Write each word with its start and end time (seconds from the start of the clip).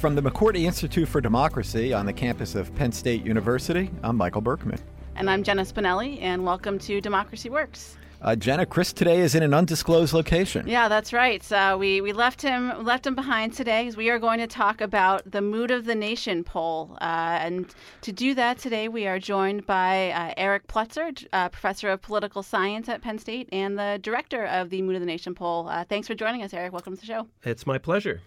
From 0.00 0.14
the 0.14 0.22
McCourtney 0.22 0.62
Institute 0.62 1.06
for 1.06 1.20
Democracy 1.20 1.92
on 1.92 2.06
the 2.06 2.12
campus 2.14 2.54
of 2.54 2.74
Penn 2.74 2.90
State 2.90 3.22
University, 3.22 3.90
I'm 4.02 4.16
Michael 4.16 4.40
Berkman. 4.40 4.78
And 5.14 5.28
I'm 5.28 5.42
Jenna 5.42 5.60
Spinelli, 5.60 6.22
and 6.22 6.42
welcome 6.42 6.78
to 6.78 7.02
Democracy 7.02 7.50
Works. 7.50 7.98
Uh, 8.22 8.36
Jenna, 8.36 8.66
Chris 8.66 8.92
today 8.92 9.20
is 9.20 9.34
in 9.34 9.42
an 9.42 9.54
undisclosed 9.54 10.12
location. 10.12 10.66
Yeah, 10.68 10.88
that's 10.88 11.14
right. 11.14 11.50
Uh, 11.50 11.76
we 11.80 12.02
we 12.02 12.12
left 12.12 12.42
him 12.42 12.84
left 12.84 13.06
him 13.06 13.14
behind 13.14 13.54
today 13.54 13.84
because 13.84 13.96
we 13.96 14.10
are 14.10 14.18
going 14.18 14.40
to 14.40 14.46
talk 14.46 14.82
about 14.82 15.22
the 15.30 15.40
Mood 15.40 15.70
of 15.70 15.86
the 15.86 15.94
Nation 15.94 16.44
poll. 16.44 16.98
Uh, 17.00 17.38
and 17.40 17.74
to 18.02 18.12
do 18.12 18.34
that 18.34 18.58
today, 18.58 18.88
we 18.88 19.06
are 19.06 19.18
joined 19.18 19.64
by 19.64 20.10
uh, 20.10 20.34
Eric 20.36 20.66
Plutzer, 20.66 21.26
uh, 21.32 21.48
professor 21.48 21.88
of 21.88 22.02
political 22.02 22.42
science 22.42 22.90
at 22.90 23.00
Penn 23.00 23.18
State 23.18 23.48
and 23.52 23.78
the 23.78 23.98
director 24.02 24.44
of 24.44 24.68
the 24.68 24.82
Mood 24.82 24.96
of 24.96 25.00
the 25.00 25.06
Nation 25.06 25.34
poll. 25.34 25.68
Uh, 25.70 25.84
thanks 25.84 26.06
for 26.06 26.14
joining 26.14 26.42
us, 26.42 26.52
Eric. 26.52 26.74
Welcome 26.74 26.96
to 26.96 27.00
the 27.00 27.06
show. 27.06 27.26
It's 27.44 27.66
my 27.66 27.78
pleasure. 27.78 28.20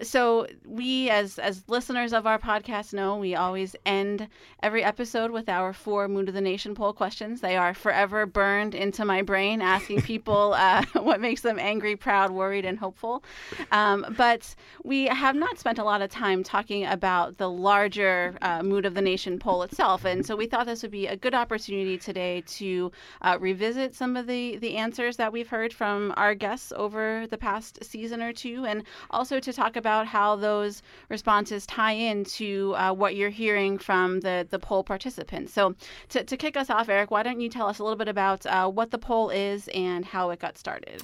so 0.00 0.46
we, 0.64 1.10
as 1.10 1.38
as 1.38 1.62
listeners 1.68 2.14
of 2.14 2.26
our 2.26 2.38
podcast, 2.38 2.94
know 2.94 3.18
we 3.18 3.34
always 3.34 3.76
end 3.84 4.28
every 4.62 4.82
episode 4.82 5.30
with 5.30 5.50
our 5.50 5.74
four 5.74 6.08
Mood 6.08 6.28
of 6.28 6.34
the 6.34 6.40
Nation 6.40 6.74
poll 6.74 6.94
questions. 6.94 7.42
They 7.42 7.58
are 7.58 7.74
forever 7.74 8.24
burned 8.24 8.74
into 8.74 9.09
my 9.10 9.22
brain 9.22 9.60
asking 9.60 10.00
people 10.02 10.54
uh, 10.56 10.84
what 10.92 11.20
makes 11.20 11.40
them 11.40 11.58
angry, 11.58 11.96
proud, 11.96 12.30
worried, 12.30 12.64
and 12.64 12.78
hopeful. 12.78 13.24
Um, 13.72 14.14
but 14.16 14.54
we 14.84 15.06
have 15.06 15.34
not 15.34 15.58
spent 15.58 15.78
a 15.80 15.84
lot 15.84 16.00
of 16.00 16.10
time 16.10 16.44
talking 16.44 16.86
about 16.86 17.38
the 17.38 17.50
larger 17.50 18.38
uh, 18.40 18.62
Mood 18.62 18.86
of 18.86 18.94
the 18.94 19.02
Nation 19.02 19.40
poll 19.40 19.64
itself. 19.64 20.04
And 20.04 20.24
so 20.24 20.36
we 20.36 20.46
thought 20.46 20.66
this 20.66 20.82
would 20.82 20.92
be 20.92 21.08
a 21.08 21.16
good 21.16 21.34
opportunity 21.34 21.98
today 21.98 22.44
to 22.58 22.92
uh, 23.22 23.36
revisit 23.40 23.96
some 23.96 24.16
of 24.16 24.28
the, 24.28 24.58
the 24.58 24.76
answers 24.76 25.16
that 25.16 25.32
we've 25.32 25.48
heard 25.48 25.72
from 25.72 26.14
our 26.16 26.34
guests 26.36 26.72
over 26.76 27.26
the 27.28 27.38
past 27.38 27.82
season 27.82 28.22
or 28.22 28.32
two, 28.32 28.64
and 28.64 28.84
also 29.10 29.40
to 29.40 29.52
talk 29.52 29.74
about 29.74 30.06
how 30.06 30.36
those 30.36 30.82
responses 31.08 31.66
tie 31.66 31.92
into 31.92 32.74
uh, 32.76 32.92
what 32.92 33.16
you're 33.16 33.36
hearing 33.44 33.76
from 33.76 34.20
the, 34.20 34.46
the 34.50 34.58
poll 34.58 34.84
participants. 34.84 35.52
So 35.52 35.74
to, 36.10 36.22
to 36.22 36.36
kick 36.36 36.56
us 36.56 36.70
off, 36.70 36.88
Eric, 36.88 37.10
why 37.10 37.24
don't 37.24 37.40
you 37.40 37.48
tell 37.48 37.66
us 37.66 37.80
a 37.80 37.82
little 37.82 37.98
bit 37.98 38.08
about 38.08 38.46
uh, 38.46 38.68
what 38.68 38.92
the 38.92 38.99
poll 39.00 39.30
is 39.30 39.68
and 39.68 40.04
how 40.04 40.30
it 40.30 40.38
got 40.38 40.58
started. 40.58 41.02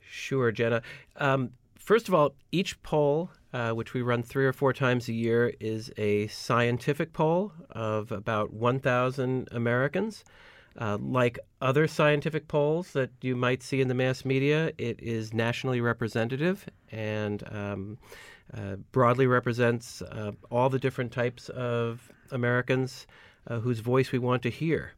Sure, 0.00 0.52
Jenna. 0.52 0.82
Um, 1.16 1.50
first 1.78 2.08
of 2.08 2.14
all, 2.14 2.34
each 2.52 2.82
poll, 2.82 3.30
uh, 3.52 3.70
which 3.72 3.94
we 3.94 4.02
run 4.02 4.22
three 4.22 4.46
or 4.46 4.52
four 4.52 4.72
times 4.72 5.08
a 5.08 5.12
year, 5.12 5.52
is 5.60 5.90
a 5.96 6.26
scientific 6.28 7.12
poll 7.12 7.52
of 7.70 8.12
about 8.12 8.52
1,000 8.52 9.48
Americans. 9.52 10.24
Uh, 10.78 10.96
like 11.00 11.38
other 11.60 11.88
scientific 11.88 12.46
polls 12.46 12.92
that 12.92 13.10
you 13.22 13.34
might 13.34 13.62
see 13.62 13.80
in 13.80 13.88
the 13.88 13.94
mass 13.94 14.24
media, 14.24 14.72
it 14.78 15.00
is 15.00 15.34
nationally 15.34 15.80
representative 15.80 16.64
and 16.92 17.42
um, 17.50 17.98
uh, 18.54 18.76
broadly 18.92 19.26
represents 19.26 20.00
uh, 20.02 20.32
all 20.50 20.68
the 20.68 20.78
different 20.78 21.12
types 21.12 21.48
of 21.50 22.12
Americans 22.30 23.06
uh, 23.48 23.58
whose 23.60 23.80
voice 23.80 24.12
we 24.12 24.18
want 24.18 24.42
to 24.42 24.50
hear. 24.50 24.92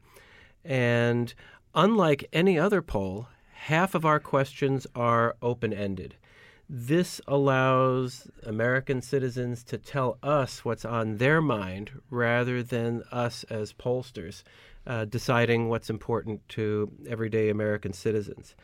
And 0.65 1.33
Unlike 1.75 2.29
any 2.31 2.59
other 2.59 2.83
poll, 2.83 3.27
half 3.53 3.95
of 3.95 4.05
our 4.05 4.19
questions 4.19 4.85
are 4.95 5.35
open 5.41 5.73
ended. 5.73 6.15
This 6.69 7.19
allows 7.27 8.29
American 8.43 9.01
citizens 9.01 9.63
to 9.65 9.79
tell 9.79 10.17
us 10.21 10.63
what's 10.63 10.85
on 10.85 11.17
their 11.17 11.41
mind 11.41 11.91
rather 12.11 12.61
than 12.61 13.03
us 13.11 13.43
as 13.45 13.73
pollsters 13.73 14.43
uh, 14.85 15.05
deciding 15.05 15.67
what's 15.67 15.89
important 15.89 16.47
to 16.49 16.91
everyday 17.07 17.49
American 17.49 17.91
citizens. 17.91 18.55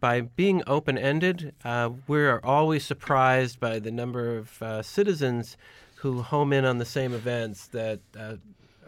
By 0.00 0.22
being 0.22 0.62
open 0.66 0.98
ended, 0.98 1.54
uh, 1.64 1.90
we're 2.08 2.40
always 2.42 2.84
surprised 2.84 3.60
by 3.60 3.78
the 3.78 3.90
number 3.90 4.36
of 4.36 4.62
uh, 4.62 4.82
citizens 4.82 5.56
who 5.96 6.22
home 6.22 6.52
in 6.52 6.64
on 6.64 6.78
the 6.78 6.84
same 6.84 7.12
events 7.12 7.68
that 7.68 8.00
uh, 8.18 8.36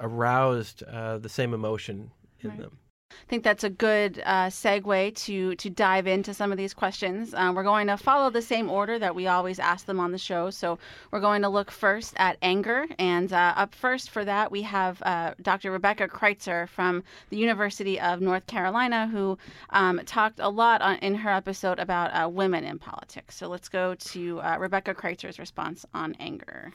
aroused 0.01 0.83
uh, 0.83 1.19
the 1.19 1.28
same 1.28 1.55
emotion 1.55 2.11
in 2.41 2.51
right. 2.51 2.59
them. 2.59 2.78
I 3.27 3.28
think 3.28 3.45
that's 3.45 3.65
a 3.65 3.71
good 3.71 4.23
uh, 4.25 4.47
segue 4.47 5.15
to 5.25 5.55
to 5.55 5.71
dive 5.71 6.06
into 6.06 6.34
some 6.34 6.53
of 6.53 6.59
these 6.59 6.75
questions. 6.75 7.34
Uh, 7.34 7.53
we're 7.55 7.62
going 7.62 7.87
to 7.87 7.97
follow 7.97 8.31
the 8.31 8.43
same 8.43 8.71
order 8.71 8.99
that 8.99 9.15
we 9.15 9.27
always 9.27 9.59
ask 9.59 9.87
them 9.87 10.00
on 10.00 10.12
the 10.12 10.19
show. 10.19 10.50
So 10.50 10.78
we're 11.11 11.21
going 11.21 11.43
to 11.43 11.49
look 11.49 11.71
first 11.71 12.15
at 12.17 12.37
anger, 12.43 12.87
and 12.99 13.33
uh, 13.33 13.55
up 13.56 13.75
first 13.75 14.11
for 14.11 14.25
that 14.25 14.51
we 14.51 14.62
have 14.62 15.03
uh, 15.03 15.34
Dr. 15.41 15.71
Rebecca 15.71 16.09
Kreitzer 16.09 16.69
from 16.69 17.03
the 17.31 17.37
University 17.37 18.01
of 18.01 18.21
North 18.21 18.47
Carolina, 18.47 19.09
who 19.09 19.39
um, 19.71 20.01
talked 20.06 20.41
a 20.41 20.49
lot 20.49 20.83
on, 20.83 20.97
in 20.97 21.15
her 21.15 21.31
episode 21.31 21.78
about 21.78 22.11
uh, 22.11 22.28
women 22.28 22.65
in 22.65 22.78
politics. 22.78 23.37
So 23.37 23.49
let's 23.49 23.69
go 23.69 23.95
to 23.95 24.41
uh, 24.41 24.56
Rebecca 24.59 24.95
Kreitzer's 24.95 25.39
response 25.39 25.84
on 25.95 26.15
anger 26.19 26.72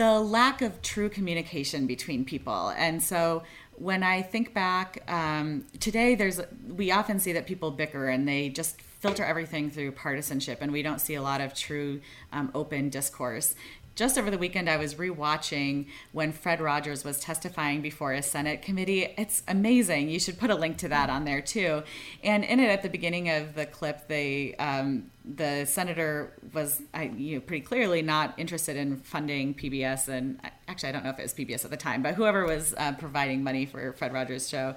the 0.00 0.18
lack 0.18 0.62
of 0.62 0.80
true 0.80 1.10
communication 1.10 1.86
between 1.86 2.24
people. 2.24 2.72
And 2.78 3.02
so 3.02 3.42
when 3.74 4.02
I 4.02 4.22
think 4.22 4.54
back 4.54 5.02
um, 5.06 5.66
today, 5.78 6.14
there's 6.14 6.40
we 6.66 6.90
often 6.90 7.20
see 7.20 7.34
that 7.34 7.46
people 7.46 7.70
bicker 7.70 8.08
and 8.08 8.26
they 8.26 8.48
just 8.48 8.80
filter 8.80 9.22
everything 9.22 9.70
through 9.70 9.92
partisanship, 9.92 10.62
and 10.62 10.72
we 10.72 10.80
don't 10.80 11.02
see 11.02 11.16
a 11.16 11.22
lot 11.22 11.42
of 11.42 11.52
true 11.52 12.00
um, 12.32 12.50
open 12.54 12.88
discourse 12.88 13.54
just 14.00 14.16
over 14.16 14.30
the 14.30 14.38
weekend, 14.38 14.70
I 14.70 14.78
was 14.78 14.94
rewatching 14.94 15.86
when 16.12 16.32
Fred 16.32 16.62
Rogers 16.62 17.04
was 17.04 17.20
testifying 17.20 17.82
before 17.82 18.14
a 18.14 18.22
Senate 18.22 18.62
committee. 18.62 19.12
It's 19.18 19.42
amazing. 19.46 20.08
You 20.08 20.18
should 20.18 20.38
put 20.38 20.48
a 20.48 20.54
link 20.54 20.78
to 20.78 20.88
that 20.88 21.10
on 21.10 21.26
there 21.26 21.42
too. 21.42 21.82
And 22.24 22.42
in 22.42 22.60
it, 22.60 22.70
at 22.70 22.82
the 22.82 22.88
beginning 22.88 23.28
of 23.28 23.54
the 23.54 23.66
clip, 23.66 24.08
they 24.08 24.54
um, 24.54 25.10
the 25.36 25.64
senator 25.66 26.32
was, 26.52 26.82
you 27.16 27.36
know, 27.36 27.40
pretty 27.40 27.64
clearly 27.64 28.02
not 28.02 28.34
interested 28.38 28.76
in 28.76 28.96
funding 28.98 29.54
PBS, 29.54 30.08
and 30.08 30.40
actually, 30.68 30.88
I 30.88 30.92
don't 30.92 31.04
know 31.04 31.10
if 31.10 31.18
it 31.18 31.22
was 31.22 31.34
PBS 31.34 31.64
at 31.64 31.70
the 31.70 31.76
time, 31.76 32.02
but 32.02 32.14
whoever 32.14 32.44
was 32.44 32.74
uh, 32.76 32.92
providing 32.92 33.42
money 33.42 33.66
for 33.66 33.92
Fred 33.92 34.12
Rogers' 34.12 34.48
show. 34.48 34.74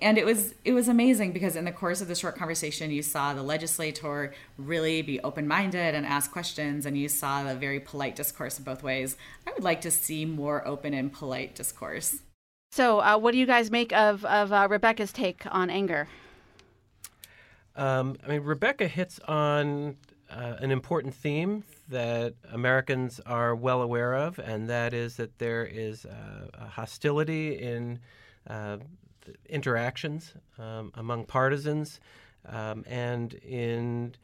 And 0.00 0.18
it 0.18 0.26
was 0.26 0.54
it 0.64 0.72
was 0.72 0.88
amazing 0.88 1.32
because 1.32 1.56
in 1.56 1.64
the 1.64 1.72
course 1.72 2.00
of 2.00 2.08
the 2.08 2.14
short 2.14 2.36
conversation 2.36 2.90
you 2.90 3.02
saw 3.02 3.32
the 3.32 3.42
legislator 3.42 4.34
really 4.58 5.02
be 5.02 5.20
open-minded 5.20 5.94
and 5.94 6.04
ask 6.04 6.32
questions 6.32 6.84
and 6.84 6.98
you 6.98 7.08
saw 7.08 7.44
the 7.44 7.54
very 7.54 7.78
polite 7.78 8.16
discourse 8.16 8.58
in 8.58 8.64
both 8.64 8.82
ways. 8.82 9.16
I 9.46 9.52
would 9.52 9.62
like 9.62 9.80
to 9.82 9.90
see 9.90 10.24
more 10.24 10.66
open 10.66 10.94
and 10.94 11.12
polite 11.12 11.54
discourse. 11.54 12.18
So 12.72 12.98
uh, 12.98 13.18
what 13.18 13.32
do 13.32 13.38
you 13.38 13.46
guys 13.46 13.70
make 13.70 13.92
of 13.92 14.24
of 14.24 14.52
uh, 14.52 14.66
rebecca's 14.68 15.12
take 15.12 15.44
on 15.50 15.70
anger 15.70 16.08
um, 17.76 18.16
i 18.24 18.28
mean 18.28 18.42
rebecca 18.42 18.86
hits 18.86 19.18
on 19.20 19.96
uh, 20.30 20.56
an 20.58 20.70
important 20.70 21.14
theme 21.14 21.64
that 21.88 22.34
Americans 22.50 23.20
are 23.26 23.54
well 23.54 23.82
aware 23.82 24.14
of, 24.14 24.38
and 24.38 24.68
that 24.68 24.94
is 24.94 25.16
that 25.16 25.38
there 25.38 25.64
is 25.64 26.04
a 26.04 26.66
hostility 26.66 27.58
in 27.58 28.00
uh, 28.48 28.78
interactions 29.48 30.34
um, 30.58 30.92
among 30.94 31.24
partisans, 31.24 32.00
um, 32.48 32.84
and 32.86 33.34
in 33.34 34.14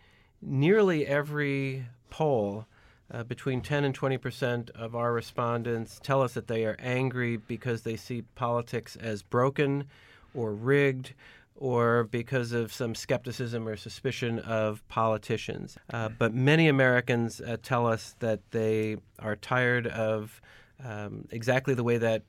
nearly 0.43 1.07
every 1.07 1.87
poll, 2.09 2.67
uh, 3.13 3.25
between 3.25 3.61
10 3.61 3.85
and 3.85 3.95
20 3.95 4.19
percent 4.19 4.71
of 4.71 4.95
our 4.95 5.13
respondents 5.13 6.01
tell 6.03 6.23
us 6.23 6.35
that 6.35 6.47
they 6.47 6.65
are 6.65 6.77
angry 6.79 7.37
because 7.37 7.83
they 7.83 7.97
see 7.97 8.23
politics 8.37 8.97
as 8.97 9.23
broken 9.23 9.85
or 10.33 10.55
rigged 10.55 11.13
or 11.61 12.05
because 12.05 12.53
of 12.53 12.73
some 12.73 12.95
skepticism 12.95 13.69
or 13.69 13.77
suspicion 13.77 14.39
of 14.41 14.87
politicians. 14.89 15.77
Uh, 15.93 16.09
but 16.09 16.35
many 16.35 16.69
Americans 16.69 17.41
uh, 17.43 17.57
tell 17.63 17.87
us 17.87 18.17
that 18.19 18.41
they 18.51 18.97
are 19.19 19.37
tired 19.37 19.87
of 19.87 20.41
um, 20.83 21.29
exactly 21.31 21.75
the 21.75 21.85
way 21.85 21.99
that 21.99 22.23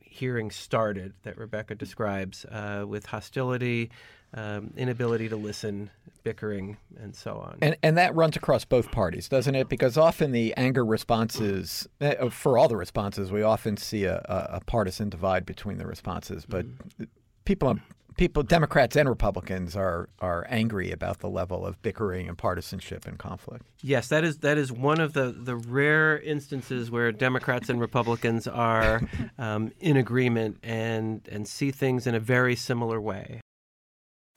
hearing 0.00 0.50
started 0.50 1.12
that 1.24 1.36
Rebecca 1.36 1.74
describes 1.74 2.44
uh, 2.46 2.84
with 2.86 3.04
hostility, 3.06 3.90
um, 4.32 4.72
inability 4.76 5.28
to 5.28 5.36
listen, 5.36 5.90
bickering, 6.22 6.76
and 7.00 7.16
so 7.16 7.32
on. 7.32 7.58
And, 7.60 7.76
and 7.82 7.98
that 7.98 8.14
runs 8.14 8.36
across 8.36 8.64
both 8.64 8.92
parties, 8.92 9.28
doesn't 9.28 9.56
it? 9.56 9.68
Because 9.68 9.98
often 9.98 10.30
the 10.30 10.54
anger 10.56 10.84
responses, 10.84 11.88
uh, 12.00 12.28
for 12.30 12.56
all 12.56 12.68
the 12.68 12.76
responses, 12.76 13.32
we 13.32 13.42
often 13.42 13.76
see 13.76 14.04
a, 14.04 14.18
a 14.28 14.60
partisan 14.66 15.08
divide 15.08 15.44
between 15.44 15.78
the 15.78 15.86
responses. 15.86 16.46
But 16.46 16.66
mm-hmm. 16.66 17.04
people 17.44 17.78
people, 18.18 18.42
Democrats 18.42 18.96
and 18.96 19.08
Republicans, 19.08 19.74
are 19.74 20.10
are 20.20 20.46
angry 20.50 20.90
about 20.90 21.20
the 21.20 21.28
level 21.28 21.64
of 21.64 21.80
bickering 21.80 22.28
and 22.28 22.36
partisanship 22.36 23.06
and 23.06 23.18
conflict. 23.18 23.64
Yes, 23.80 24.08
that 24.08 24.24
is 24.24 24.38
that 24.38 24.58
is 24.58 24.70
one 24.70 25.00
of 25.00 25.14
the 25.14 25.32
the 25.32 25.56
rare 25.56 26.18
instances 26.18 26.90
where 26.90 27.10
Democrats 27.12 27.70
and 27.70 27.80
Republicans 27.80 28.46
are 28.46 29.00
um, 29.38 29.72
in 29.80 29.96
agreement 29.96 30.58
and 30.62 31.26
and 31.32 31.48
see 31.48 31.70
things 31.70 32.06
in 32.06 32.14
a 32.14 32.20
very 32.20 32.54
similar 32.54 33.00
way. 33.00 33.40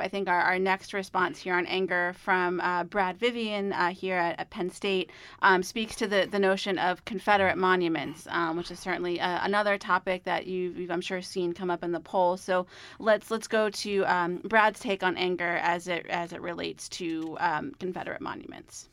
I 0.01 0.07
think 0.07 0.27
our, 0.27 0.41
our 0.41 0.59
next 0.59 0.93
response 0.93 1.39
here 1.39 1.55
on 1.55 1.65
anger 1.65 2.13
from 2.17 2.59
uh, 2.59 2.83
Brad 2.83 3.17
Vivian 3.17 3.73
uh, 3.73 3.89
here 3.91 4.17
at, 4.17 4.39
at, 4.39 4.49
Penn 4.49 4.69
State 4.69 5.11
um, 5.41 5.63
speaks 5.63 5.95
to 5.95 6.07
the, 6.07 6.27
the 6.29 6.39
notion 6.39 6.77
of 6.77 7.05
Confederate 7.05 7.57
monuments, 7.57 8.27
um, 8.29 8.57
which 8.57 8.71
is 8.71 8.79
certainly 8.79 9.19
uh, 9.19 9.39
another 9.43 9.77
topic 9.77 10.23
that 10.25 10.47
you've, 10.47 10.77
you've, 10.77 10.91
I'm 10.91 11.01
sure, 11.01 11.21
seen 11.21 11.53
come 11.53 11.69
up 11.69 11.83
in 11.83 11.91
the 11.91 11.99
poll. 11.99 12.37
So 12.37 12.67
let's 12.99 13.31
let's 13.31 13.47
go 13.47 13.69
to 13.69 14.03
um, 14.05 14.37
Brad's 14.43 14.79
take 14.79 15.03
on 15.03 15.17
anger 15.17 15.57
as 15.61 15.87
it 15.87 16.05
as 16.07 16.33
it 16.33 16.41
relates 16.41 16.89
to 16.89 17.37
um, 17.39 17.73
Confederate 17.79 18.21
monuments. 18.21 18.89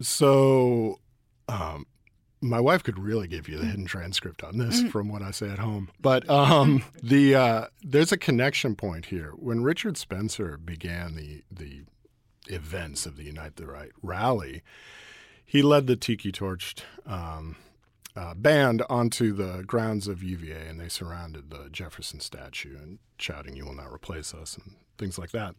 So 0.00 0.98
um, 1.48 1.86
my 2.40 2.60
wife 2.60 2.82
could 2.82 2.98
really 2.98 3.26
give 3.26 3.48
you 3.48 3.58
the 3.58 3.64
hidden 3.64 3.86
transcript 3.86 4.44
on 4.44 4.58
this 4.58 4.82
from 4.90 5.08
what 5.08 5.22
I 5.22 5.30
say 5.30 5.50
at 5.50 5.58
home. 5.58 5.90
But 6.00 6.28
um, 6.28 6.84
the 7.02 7.34
uh, 7.34 7.66
there's 7.82 8.12
a 8.12 8.16
connection 8.16 8.74
point 8.76 9.06
here. 9.06 9.32
When 9.36 9.62
Richard 9.62 9.96
Spencer 9.96 10.56
began 10.56 11.14
the 11.14 11.42
the 11.50 11.82
events 12.48 13.06
of 13.06 13.16
the 13.16 13.24
Unite 13.24 13.56
the 13.56 13.66
Right 13.66 13.90
rally, 14.02 14.62
he 15.44 15.62
led 15.62 15.86
the 15.86 15.96
tiki 15.96 16.30
torched 16.30 16.82
um, 17.06 17.56
uh, 18.14 18.34
band 18.34 18.82
onto 18.88 19.32
the 19.32 19.62
grounds 19.64 20.06
of 20.08 20.22
UVA, 20.22 20.68
and 20.68 20.80
they 20.80 20.88
surrounded 20.88 21.50
the 21.50 21.68
Jefferson 21.70 22.20
statue 22.20 22.76
and 22.76 22.98
shouting, 23.18 23.56
"You 23.56 23.64
will 23.64 23.74
not 23.74 23.92
replace 23.92 24.34
us," 24.34 24.56
and 24.56 24.74
things 24.98 25.18
like 25.18 25.30
that. 25.30 25.54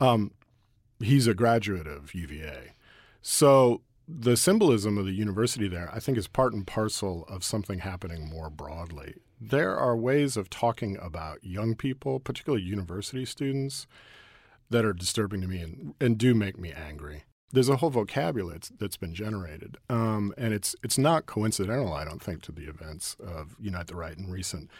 Um, 0.00 0.32
he's 0.98 1.26
a 1.26 1.34
graduate 1.34 1.86
of 1.86 2.14
UVA, 2.14 2.74
so 3.22 3.82
the 4.18 4.36
symbolism 4.36 4.98
of 4.98 5.06
the 5.06 5.12
university 5.12 5.68
there, 5.68 5.90
I 5.92 6.00
think, 6.00 6.18
is 6.18 6.26
part 6.26 6.52
and 6.52 6.66
parcel 6.66 7.24
of 7.28 7.44
something 7.44 7.80
happening 7.80 8.28
more 8.28 8.50
broadly. 8.50 9.14
There 9.40 9.76
are 9.76 9.96
ways 9.96 10.36
of 10.36 10.50
talking 10.50 10.98
about 11.00 11.44
young 11.44 11.74
people, 11.74 12.20
particularly 12.20 12.64
university 12.64 13.24
students, 13.24 13.86
that 14.68 14.84
are 14.84 14.92
disturbing 14.92 15.40
to 15.42 15.48
me 15.48 15.60
and, 15.60 15.94
and 16.00 16.18
do 16.18 16.34
make 16.34 16.58
me 16.58 16.72
angry. 16.72 17.24
There's 17.52 17.68
a 17.68 17.76
whole 17.76 17.90
vocabulary 17.90 18.54
that's, 18.54 18.68
that's 18.68 18.96
been 18.96 19.14
generated, 19.14 19.76
um, 19.88 20.32
and 20.38 20.54
it's 20.54 20.76
it's 20.84 20.98
not 20.98 21.26
coincidental, 21.26 21.92
I 21.92 22.04
don't 22.04 22.22
think, 22.22 22.42
to 22.42 22.52
the 22.52 22.68
events 22.68 23.16
of 23.18 23.56
Unite 23.58 23.88
the 23.88 23.96
Right 23.96 24.16
in 24.16 24.30
recent 24.30 24.70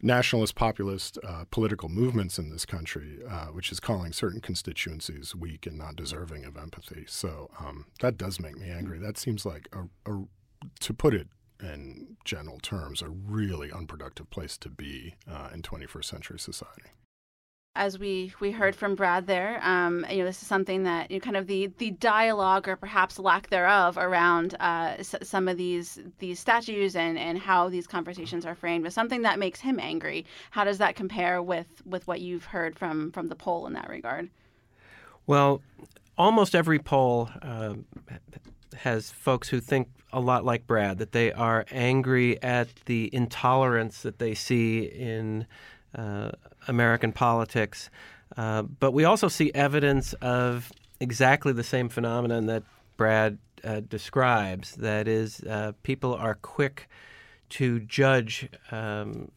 nationalist 0.00 0.54
populist 0.54 1.18
uh, 1.26 1.44
political 1.50 1.88
movements 1.88 2.38
in 2.38 2.50
this 2.50 2.64
country, 2.64 3.18
uh, 3.28 3.46
which 3.46 3.72
is 3.72 3.80
calling 3.80 4.12
certain 4.12 4.40
constituencies 4.40 5.34
weak 5.34 5.66
and 5.66 5.76
not 5.78 5.96
deserving 5.96 6.44
of 6.44 6.56
empathy. 6.56 7.04
So 7.06 7.50
um, 7.58 7.86
that 8.00 8.16
does 8.16 8.40
make 8.40 8.56
me 8.56 8.70
angry. 8.70 8.98
That 8.98 9.18
seems 9.18 9.44
like 9.44 9.68
a, 9.72 10.10
a, 10.10 10.24
to 10.80 10.94
put 10.94 11.14
it 11.14 11.28
in 11.60 12.16
general 12.24 12.58
terms, 12.60 13.02
a 13.02 13.08
really 13.08 13.72
unproductive 13.72 14.30
place 14.30 14.56
to 14.58 14.68
be 14.68 15.16
uh, 15.28 15.50
in 15.52 15.62
21st 15.62 16.04
century 16.04 16.38
society 16.38 16.90
as 17.78 17.98
we 17.98 18.32
we 18.40 18.50
heard 18.50 18.74
from 18.74 18.96
Brad 18.96 19.26
there, 19.26 19.60
um, 19.62 20.04
you 20.10 20.18
know, 20.18 20.24
this 20.24 20.42
is 20.42 20.48
something 20.48 20.82
that 20.82 21.10
you 21.10 21.18
know, 21.18 21.20
kind 21.20 21.36
of 21.36 21.46
the 21.46 21.68
the 21.78 21.92
dialogue 21.92 22.68
or 22.68 22.76
perhaps 22.76 23.18
lack 23.18 23.48
thereof 23.48 23.96
around 23.96 24.54
uh, 24.58 24.94
s- 24.98 25.14
some 25.22 25.46
of 25.46 25.56
these 25.56 26.00
these 26.18 26.40
statues 26.40 26.96
and 26.96 27.16
and 27.16 27.38
how 27.38 27.68
these 27.68 27.86
conversations 27.86 28.44
are 28.44 28.56
framed 28.56 28.84
is 28.84 28.94
something 28.94 29.22
that 29.22 29.38
makes 29.38 29.60
him 29.60 29.78
angry. 29.78 30.26
How 30.50 30.64
does 30.64 30.78
that 30.78 30.96
compare 30.96 31.40
with 31.40 31.68
with 31.86 32.06
what 32.08 32.20
you've 32.20 32.46
heard 32.46 32.76
from 32.76 33.12
from 33.12 33.28
the 33.28 33.36
poll 33.36 33.66
in 33.68 33.72
that 33.74 33.88
regard? 33.88 34.28
Well, 35.28 35.62
almost 36.18 36.56
every 36.56 36.80
poll 36.80 37.30
uh, 37.40 37.74
has 38.78 39.10
folks 39.10 39.48
who 39.50 39.60
think 39.60 39.88
a 40.12 40.20
lot 40.20 40.44
like 40.44 40.66
Brad, 40.66 40.98
that 40.98 41.12
they 41.12 41.32
are 41.32 41.64
angry 41.70 42.42
at 42.42 42.68
the 42.86 43.08
intolerance 43.12 44.02
that 44.02 44.18
they 44.18 44.34
see 44.34 44.84
in 44.84 45.46
uh, 45.94 46.32
American 46.66 47.12
politics. 47.12 47.90
Uh, 48.36 48.62
but 48.62 48.92
we 48.92 49.04
also 49.04 49.28
see 49.28 49.50
evidence 49.54 50.12
of 50.14 50.72
exactly 51.00 51.52
the 51.52 51.64
same 51.64 51.88
phenomenon 51.88 52.46
that 52.46 52.62
Brad 52.96 53.38
uh, 53.64 53.80
describes. 53.80 54.74
That 54.76 55.08
is, 55.08 55.40
uh, 55.40 55.72
people 55.82 56.14
are 56.14 56.34
quick 56.34 56.88
to 57.50 57.80
judge 57.80 58.48
um, 58.70 59.30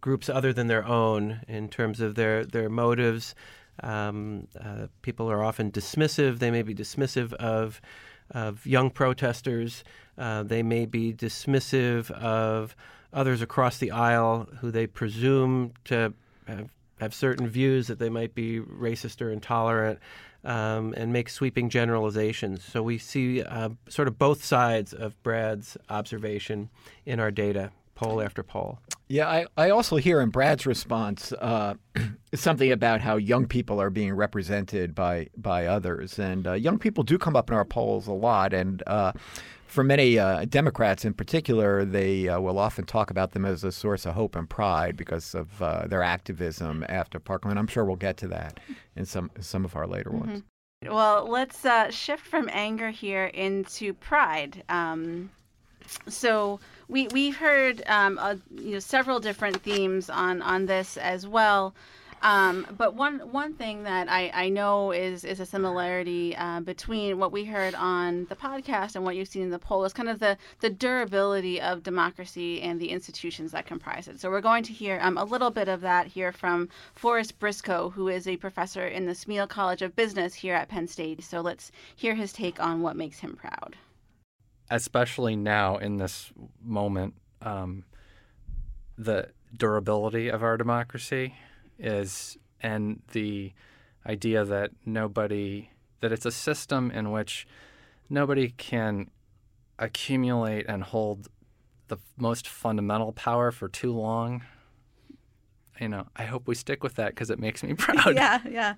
groups 0.00 0.28
other 0.28 0.52
than 0.52 0.68
their 0.68 0.86
own 0.86 1.40
in 1.48 1.68
terms 1.68 2.00
of 2.00 2.14
their, 2.14 2.44
their 2.44 2.68
motives. 2.68 3.34
Um, 3.82 4.46
uh, 4.60 4.86
people 5.02 5.30
are 5.30 5.42
often 5.42 5.70
dismissive. 5.70 6.38
They 6.38 6.50
may 6.50 6.62
be 6.62 6.74
dismissive 6.74 7.32
of, 7.34 7.80
of 8.30 8.64
young 8.66 8.90
protesters. 8.90 9.84
Uh, 10.16 10.42
they 10.42 10.62
may 10.62 10.86
be 10.86 11.12
dismissive 11.12 12.10
of 12.10 12.76
others 13.12 13.40
across 13.40 13.78
the 13.78 13.90
aisle 13.90 14.48
who 14.60 14.70
they 14.70 14.86
presume 14.86 15.72
to 15.84 16.12
have, 16.48 16.70
have 17.00 17.14
certain 17.14 17.48
views 17.48 17.86
that 17.86 17.98
they 17.98 18.10
might 18.10 18.34
be 18.34 18.60
racist 18.60 19.22
or 19.22 19.30
intolerant. 19.30 19.98
Um, 20.44 20.94
and 20.96 21.12
make 21.12 21.28
sweeping 21.30 21.68
generalizations. 21.68 22.62
So 22.62 22.80
we 22.80 22.96
see 22.96 23.42
uh, 23.42 23.70
sort 23.88 24.06
of 24.06 24.20
both 24.20 24.44
sides 24.44 24.92
of 24.94 25.20
Brad's 25.24 25.76
observation 25.90 26.70
in 27.04 27.18
our 27.18 27.32
data, 27.32 27.72
poll 27.96 28.22
after 28.22 28.44
poll. 28.44 28.78
Yeah, 29.08 29.26
I, 29.26 29.46
I 29.56 29.70
also 29.70 29.96
hear 29.96 30.20
in 30.20 30.28
Brad's 30.28 30.66
response 30.66 31.32
uh, 31.32 31.74
something 32.34 32.70
about 32.70 33.00
how 33.00 33.16
young 33.16 33.46
people 33.46 33.80
are 33.80 33.88
being 33.88 34.12
represented 34.12 34.94
by 34.94 35.28
by 35.36 35.64
others, 35.66 36.18
and 36.18 36.46
uh, 36.46 36.52
young 36.52 36.78
people 36.78 37.04
do 37.04 37.16
come 37.16 37.34
up 37.34 37.48
in 37.48 37.56
our 37.56 37.64
polls 37.64 38.06
a 38.06 38.12
lot, 38.12 38.52
and 38.52 38.82
uh, 38.86 39.12
for 39.68 39.84
many 39.84 40.18
uh, 40.18 40.44
Democrats 40.46 41.04
in 41.04 41.14
particular, 41.14 41.84
they 41.84 42.28
uh, 42.28 42.40
will 42.40 42.58
often 42.58 42.84
talk 42.84 43.10
about 43.10 43.32
them 43.32 43.44
as 43.44 43.64
a 43.64 43.70
source 43.70 44.06
of 44.06 44.14
hope 44.14 44.34
and 44.34 44.48
pride 44.48 44.96
because 44.96 45.34
of 45.34 45.62
uh, 45.62 45.86
their 45.86 46.02
activism 46.02 46.84
after 46.88 47.20
Parkland. 47.20 47.58
I'm 47.58 47.66
sure 47.66 47.84
we'll 47.84 47.96
get 47.96 48.16
to 48.18 48.28
that 48.28 48.58
in 48.96 49.04
some 49.04 49.30
some 49.40 49.64
of 49.64 49.76
our 49.76 49.86
later 49.86 50.10
mm-hmm. 50.10 50.28
ones. 50.28 50.42
Well, 50.86 51.28
let's 51.28 51.64
uh, 51.64 51.90
shift 51.90 52.24
from 52.24 52.48
anger 52.52 52.90
here 52.90 53.26
into 53.26 53.94
pride. 53.94 54.62
Um, 54.68 55.30
so 56.08 56.60
we 56.88 57.08
we've 57.08 57.36
heard 57.36 57.82
um, 57.86 58.18
you 58.50 58.72
know 58.72 58.78
several 58.78 59.20
different 59.20 59.62
themes 59.62 60.08
on 60.08 60.42
on 60.42 60.66
this 60.66 60.96
as 60.96 61.26
well. 61.26 61.74
Um, 62.22 62.66
but 62.76 62.94
one 62.94 63.20
one 63.30 63.54
thing 63.54 63.84
that 63.84 64.08
I, 64.08 64.30
I 64.34 64.48
know 64.48 64.92
is 64.92 65.24
is 65.24 65.40
a 65.40 65.46
similarity 65.46 66.34
uh, 66.36 66.60
between 66.60 67.18
what 67.18 67.32
we 67.32 67.44
heard 67.44 67.74
on 67.74 68.26
the 68.28 68.36
podcast 68.36 68.96
and 68.96 69.04
what 69.04 69.16
you've 69.16 69.28
seen 69.28 69.42
in 69.42 69.50
the 69.50 69.58
poll 69.58 69.84
is 69.84 69.92
kind 69.92 70.08
of 70.08 70.18
the 70.18 70.36
the 70.60 70.70
durability 70.70 71.60
of 71.60 71.82
democracy 71.82 72.60
and 72.62 72.80
the 72.80 72.90
institutions 72.90 73.52
that 73.52 73.66
comprise 73.66 74.08
it. 74.08 74.20
So 74.20 74.30
we're 74.30 74.40
going 74.40 74.64
to 74.64 74.72
hear 74.72 74.98
um, 75.02 75.16
a 75.16 75.24
little 75.24 75.50
bit 75.50 75.68
of 75.68 75.80
that 75.82 76.06
here 76.06 76.32
from 76.32 76.68
Forrest 76.94 77.38
Briscoe, 77.38 77.90
who 77.90 78.08
is 78.08 78.26
a 78.26 78.36
professor 78.36 78.86
in 78.86 79.06
the 79.06 79.12
Smeal 79.12 79.48
College 79.48 79.82
of 79.82 79.94
Business 79.94 80.34
here 80.34 80.54
at 80.54 80.68
Penn 80.68 80.88
State. 80.88 81.22
So 81.22 81.40
let's 81.40 81.70
hear 81.94 82.14
his 82.14 82.32
take 82.32 82.60
on 82.60 82.82
what 82.82 82.96
makes 82.96 83.20
him 83.20 83.36
proud. 83.36 83.76
Especially 84.70 85.36
now 85.36 85.76
in 85.76 85.96
this 85.96 86.30
moment, 86.62 87.14
um, 87.42 87.84
the 88.98 89.28
durability 89.56 90.28
of 90.28 90.42
our 90.42 90.56
democracy 90.56 91.34
is 91.78 92.36
and 92.60 93.02
the 93.12 93.52
idea 94.06 94.44
that 94.44 94.70
nobody 94.84 95.70
that 96.00 96.12
it's 96.12 96.26
a 96.26 96.30
system 96.30 96.90
in 96.90 97.10
which 97.10 97.46
nobody 98.08 98.50
can 98.50 99.10
accumulate 99.78 100.66
and 100.68 100.82
hold 100.82 101.28
the 101.88 101.98
most 102.16 102.48
fundamental 102.48 103.12
power 103.12 103.50
for 103.50 103.68
too 103.68 103.92
long. 103.92 104.44
You 105.80 105.88
know, 105.88 106.06
I 106.16 106.24
hope 106.24 106.46
we 106.46 106.54
stick 106.54 106.82
with 106.82 106.96
that 106.96 107.10
because 107.10 107.30
it 107.30 107.38
makes 107.38 107.62
me 107.62 107.74
proud. 107.78 108.14
yeah, 108.14 108.40
yeah. 108.48 108.74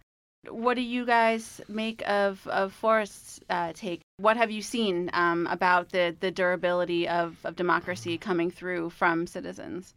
What 0.49 0.75
do 0.75 0.81
you 0.81 1.05
guys 1.05 1.61
make 1.69 2.03
of 2.09 2.47
of 2.47 2.73
Forrest's 2.73 3.41
uh, 3.51 3.73
take? 3.75 4.01
What 4.17 4.39
have 4.39 4.51
you 4.51 4.63
seen 4.63 5.11
um, 5.13 5.47
about 5.51 5.91
the 5.91 6.17
the 6.19 6.31
durability 6.31 7.07
of, 7.07 7.37
of 7.45 7.57
democracy 7.57 8.17
coming 8.17 8.51
through 8.51 8.91
from 8.91 9.27
citizens? 9.27 9.95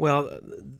Well, 0.00 0.30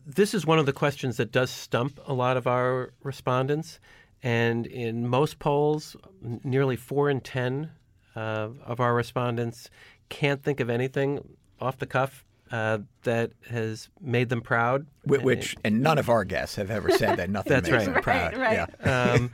this 0.07 0.33
is 0.33 0.47
one 0.47 0.59
of 0.59 0.65
the 0.65 0.73
questions 0.73 1.19
that 1.19 1.31
does 1.31 1.51
stump 1.51 2.01
a 2.07 2.15
lot 2.15 2.39
of 2.39 2.47
our 2.47 2.95
respondents. 3.03 3.79
And 4.23 4.67
in 4.67 5.07
most 5.07 5.39
polls, 5.39 5.95
nearly 6.23 6.75
four 6.75 7.11
in 7.11 7.21
10 7.21 7.71
uh, 8.17 8.49
of 8.65 8.81
our 8.81 8.95
respondents 8.95 9.69
can't 10.09 10.43
think 10.43 10.59
of 10.59 10.71
anything 10.71 11.37
off 11.61 11.77
the 11.77 11.87
cuff 11.87 12.25
uh, 12.51 12.79
that 13.05 13.33
has 13.49 13.89
made 14.01 14.29
them 14.29 14.41
proud. 14.41 14.87
Which, 15.05 15.57
and 15.65 15.83
none 15.83 15.99
of 15.99 16.09
our 16.09 16.25
guests 16.25 16.57
have 16.57 16.71
ever 16.71 16.91
said 16.91 17.17
that 17.17 17.31
nothing 17.31 17.51
That's 17.55 17.71
makes 17.71 17.87
right. 17.87 17.95
them 17.95 18.03
proud. 18.03 18.37
Right, 18.37 18.59
right. 18.59 18.71
Yeah. 18.85 19.13
um, 19.15 19.31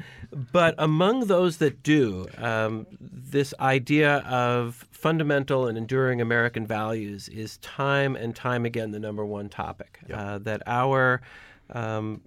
but 0.52 0.74
among 0.78 1.26
those 1.26 1.58
that 1.58 1.82
do, 1.82 2.26
um, 2.38 2.86
this 3.00 3.54
idea 3.60 4.18
of 4.18 4.86
fundamental 4.90 5.66
and 5.66 5.78
enduring 5.78 6.20
American 6.20 6.66
values 6.66 7.28
is 7.28 7.58
time 7.58 8.16
and 8.16 8.34
time 8.36 8.66
again 8.66 8.90
the 8.90 9.00
number 9.00 9.24
one 9.24 9.48
topic. 9.48 10.00
Yep. 10.08 10.18
Uh, 10.18 10.38
that 10.38 10.62
our 10.66 11.22
um, 11.70 12.20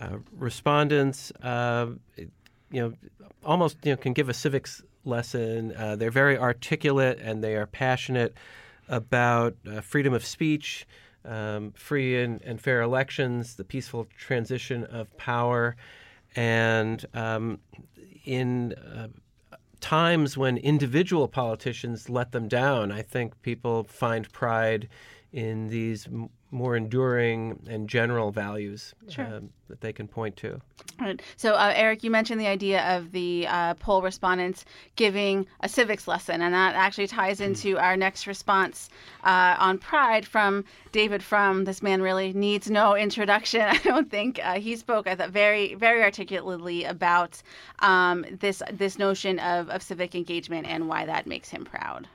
uh, 0.00 0.16
respondents, 0.32 1.30
uh, 1.42 1.88
you 2.16 2.30
know, 2.72 2.92
almost 3.44 3.76
you 3.82 3.92
know, 3.92 3.96
can 3.96 4.12
give 4.12 4.28
a 4.28 4.34
civics 4.34 4.82
lesson. 5.04 5.74
Uh, 5.76 5.96
they're 5.96 6.10
very 6.10 6.38
articulate 6.38 7.18
and 7.20 7.42
they 7.42 7.54
are 7.54 7.66
passionate 7.66 8.34
about 8.92 9.56
uh, 9.68 9.80
freedom 9.80 10.12
of 10.12 10.24
speech, 10.24 10.86
um, 11.24 11.72
free 11.72 12.22
and, 12.22 12.40
and, 12.42 12.60
fair 12.60 12.82
elections, 12.82 13.56
the 13.56 13.64
peaceful 13.64 14.06
transition 14.16 14.84
of 14.84 15.16
power, 15.16 15.74
and 16.36 17.04
um, 17.14 17.58
in 18.24 18.74
uh, 18.74 19.08
times 19.80 20.36
when 20.36 20.58
individual 20.58 21.26
politicians 21.26 22.10
let 22.10 22.32
them 22.32 22.48
down, 22.48 22.92
I 22.92 23.02
think 23.02 23.40
people 23.42 23.84
find 23.84 24.30
pride 24.32 24.88
in 25.32 25.68
these 25.68 26.06
more 26.52 26.76
enduring 26.76 27.58
and 27.66 27.88
general 27.88 28.30
values 28.30 28.94
Sure. 29.08 29.24
um, 29.24 29.48
that 29.68 29.80
they 29.80 29.92
can 29.92 30.06
point 30.06 30.36
to. 30.36 30.60
Right. 31.00 31.20
So, 31.36 31.54
uh, 31.54 31.72
Eric, 31.74 32.04
you 32.04 32.10
mentioned 32.10 32.38
the 32.40 32.46
idea 32.46 32.82
of 32.96 33.10
the 33.10 33.46
uh, 33.48 33.74
poll 33.74 34.02
respondents 34.02 34.66
giving 34.96 35.46
a 35.60 35.68
civics 35.68 36.06
lesson, 36.06 36.42
and 36.42 36.52
that 36.52 36.74
actually 36.74 37.06
ties 37.06 37.40
into 37.40 37.78
our 37.78 37.96
next 37.96 38.26
response 38.26 38.90
uh, 39.24 39.56
on 39.58 39.78
Pride 39.78 40.26
from 40.26 40.64
David 40.92 41.22
Frum. 41.22 41.64
This 41.64 41.82
man 41.82 42.02
really 42.02 42.34
needs 42.34 42.70
no 42.70 42.94
introduction, 43.06 43.62
I 43.62 43.78
don't 43.78 44.10
think. 44.10 44.38
Uh, 44.44 44.60
he 44.60 44.76
spoke, 44.76 45.06
I 45.06 45.14
thought, 45.16 45.30
very, 45.30 45.74
very 45.74 46.02
articulately 46.02 46.84
about 46.84 47.42
um, 47.78 48.26
this 48.40 48.62
this 48.70 48.98
notion 48.98 49.38
of, 49.38 49.70
of 49.70 49.82
civic 49.82 50.14
engagement 50.14 50.66
and 50.66 50.86
why 50.86 51.06
that 51.06 51.26
makes 51.26 51.48
him 51.48 51.64
proud. 51.64 52.08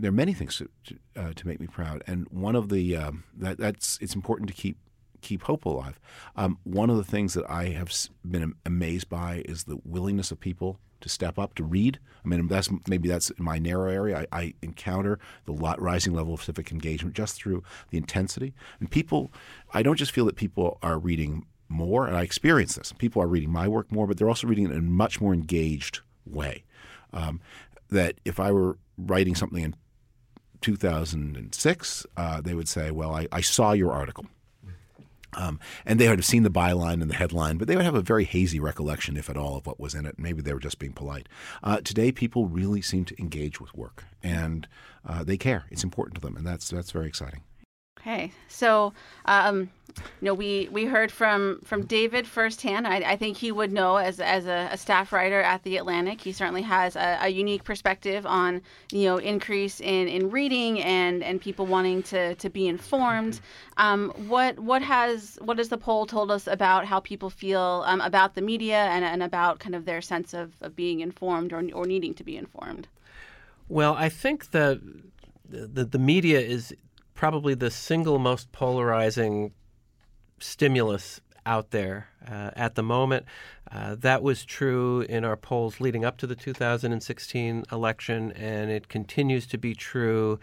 There 0.00 0.08
are 0.08 0.12
many 0.12 0.32
things 0.32 0.56
to 0.56 0.98
uh, 1.16 1.32
to 1.34 1.46
make 1.46 1.60
me 1.60 1.66
proud, 1.66 2.02
and 2.06 2.26
one 2.30 2.56
of 2.56 2.68
the 2.68 2.96
um, 2.96 3.24
that 3.36 3.58
that's 3.58 3.98
it's 4.00 4.14
important 4.14 4.48
to 4.48 4.54
keep 4.54 4.78
keep 5.20 5.42
hope 5.42 5.64
alive. 5.64 6.00
Um, 6.36 6.58
one 6.64 6.90
of 6.90 6.96
the 6.96 7.04
things 7.04 7.34
that 7.34 7.48
I 7.48 7.66
have 7.68 7.92
been 8.28 8.54
amazed 8.64 9.08
by 9.08 9.42
is 9.44 9.64
the 9.64 9.78
willingness 9.84 10.30
of 10.30 10.40
people 10.40 10.78
to 11.02 11.08
step 11.08 11.38
up 11.38 11.54
to 11.54 11.64
read. 11.64 11.98
I 12.24 12.28
mean, 12.28 12.46
that's 12.48 12.70
maybe 12.88 13.08
that's 13.08 13.30
my 13.38 13.58
narrow 13.58 13.90
area. 13.90 14.26
I, 14.32 14.40
I 14.40 14.54
encounter 14.62 15.18
the 15.44 15.52
lot, 15.52 15.80
rising 15.80 16.14
level 16.14 16.34
of 16.34 16.42
civic 16.42 16.72
engagement 16.72 17.14
just 17.14 17.36
through 17.36 17.62
the 17.90 17.98
intensity, 17.98 18.54
and 18.78 18.90
people. 18.90 19.30
I 19.72 19.82
don't 19.82 19.96
just 19.96 20.12
feel 20.12 20.24
that 20.26 20.36
people 20.36 20.78
are 20.82 20.98
reading 20.98 21.46
more, 21.68 22.06
and 22.06 22.16
I 22.16 22.22
experience 22.22 22.74
this. 22.74 22.92
People 22.92 23.22
are 23.22 23.28
reading 23.28 23.50
my 23.50 23.68
work 23.68 23.92
more, 23.92 24.06
but 24.06 24.16
they're 24.16 24.28
also 24.28 24.46
reading 24.46 24.66
it 24.66 24.72
in 24.72 24.78
a 24.78 24.82
much 24.82 25.20
more 25.20 25.32
engaged 25.32 26.00
way. 26.24 26.64
Um, 27.12 27.40
that 27.90 28.20
if 28.24 28.38
I 28.38 28.52
were 28.52 28.78
writing 28.96 29.34
something 29.34 29.62
in 29.62 29.74
2006, 30.60 32.06
uh, 32.16 32.40
they 32.40 32.54
would 32.54 32.68
say, 32.68 32.90
Well, 32.90 33.14
I, 33.14 33.26
I 33.32 33.40
saw 33.40 33.72
your 33.72 33.92
article. 33.92 34.26
Um, 35.34 35.60
and 35.86 36.00
they 36.00 36.08
would 36.08 36.18
have 36.18 36.26
seen 36.26 36.42
the 36.42 36.50
byline 36.50 37.00
and 37.00 37.08
the 37.08 37.14
headline, 37.14 37.56
but 37.56 37.68
they 37.68 37.76
would 37.76 37.84
have 37.84 37.94
a 37.94 38.02
very 38.02 38.24
hazy 38.24 38.58
recollection, 38.58 39.16
if 39.16 39.30
at 39.30 39.36
all, 39.36 39.56
of 39.56 39.64
what 39.64 39.78
was 39.78 39.94
in 39.94 40.04
it. 40.04 40.18
Maybe 40.18 40.42
they 40.42 40.52
were 40.52 40.58
just 40.58 40.80
being 40.80 40.92
polite. 40.92 41.28
Uh, 41.62 41.80
today, 41.80 42.10
people 42.10 42.48
really 42.48 42.82
seem 42.82 43.04
to 43.04 43.20
engage 43.20 43.60
with 43.60 43.72
work, 43.74 44.04
and 44.24 44.66
uh, 45.06 45.22
they 45.22 45.36
care. 45.36 45.66
It's 45.70 45.84
important 45.84 46.16
to 46.16 46.20
them, 46.20 46.36
and 46.36 46.44
that's 46.44 46.68
that's 46.68 46.90
very 46.90 47.06
exciting. 47.06 47.42
Okay, 48.00 48.32
so 48.48 48.94
um, 49.26 49.68
you 49.96 50.26
know 50.26 50.32
we 50.32 50.68
we 50.72 50.86
heard 50.86 51.12
from 51.12 51.60
from 51.64 51.84
David 51.84 52.26
firsthand. 52.26 52.86
I, 52.86 52.96
I 52.96 53.16
think 53.16 53.36
he 53.36 53.52
would 53.52 53.72
know 53.72 53.96
as 53.96 54.20
as 54.20 54.46
a, 54.46 54.70
a 54.72 54.78
staff 54.78 55.12
writer 55.12 55.42
at 55.42 55.62
the 55.64 55.76
Atlantic. 55.76 56.20
He 56.20 56.32
certainly 56.32 56.62
has 56.62 56.96
a, 56.96 57.18
a 57.20 57.28
unique 57.28 57.62
perspective 57.62 58.24
on 58.24 58.62
you 58.90 59.04
know 59.04 59.18
increase 59.18 59.80
in, 59.80 60.08
in 60.08 60.30
reading 60.30 60.80
and 60.80 61.22
and 61.22 61.42
people 61.42 61.66
wanting 61.66 62.02
to 62.04 62.34
to 62.36 62.48
be 62.48 62.68
informed. 62.68 63.40
Um, 63.76 64.14
what 64.28 64.58
what 64.58 64.80
has 64.80 65.38
what 65.42 65.58
has 65.58 65.68
the 65.68 65.78
poll 65.78 66.06
told 66.06 66.30
us 66.30 66.46
about 66.46 66.86
how 66.86 67.00
people 67.00 67.28
feel 67.28 67.84
um, 67.86 68.00
about 68.00 68.34
the 68.34 68.40
media 68.40 68.84
and, 68.84 69.04
and 69.04 69.22
about 69.22 69.58
kind 69.58 69.74
of 69.74 69.84
their 69.84 70.00
sense 70.00 70.32
of, 70.32 70.54
of 70.62 70.74
being 70.74 71.00
informed 71.00 71.52
or 71.52 71.62
or 71.74 71.86
needing 71.86 72.14
to 72.14 72.24
be 72.24 72.38
informed? 72.38 72.88
Well, 73.68 73.94
I 73.94 74.08
think 74.08 74.52
that 74.52 74.80
the, 75.50 75.84
the 75.84 75.98
media 75.98 76.40
is 76.40 76.74
probably 77.20 77.52
the 77.52 77.70
single 77.70 78.18
most 78.18 78.50
polarizing 78.50 79.52
stimulus 80.38 81.20
out 81.44 81.70
there 81.70 82.08
uh, 82.26 82.50
at 82.56 82.76
the 82.76 82.82
moment. 82.82 83.26
Uh, 83.70 83.94
that 83.94 84.22
was 84.22 84.42
true 84.42 85.02
in 85.02 85.22
our 85.22 85.36
polls 85.36 85.80
leading 85.80 86.02
up 86.02 86.16
to 86.16 86.26
the 86.26 86.34
2016 86.34 87.62
election, 87.70 88.32
and 88.32 88.70
it 88.70 88.88
continues 88.88 89.46
to 89.46 89.58
be 89.58 89.74
true 89.74 90.40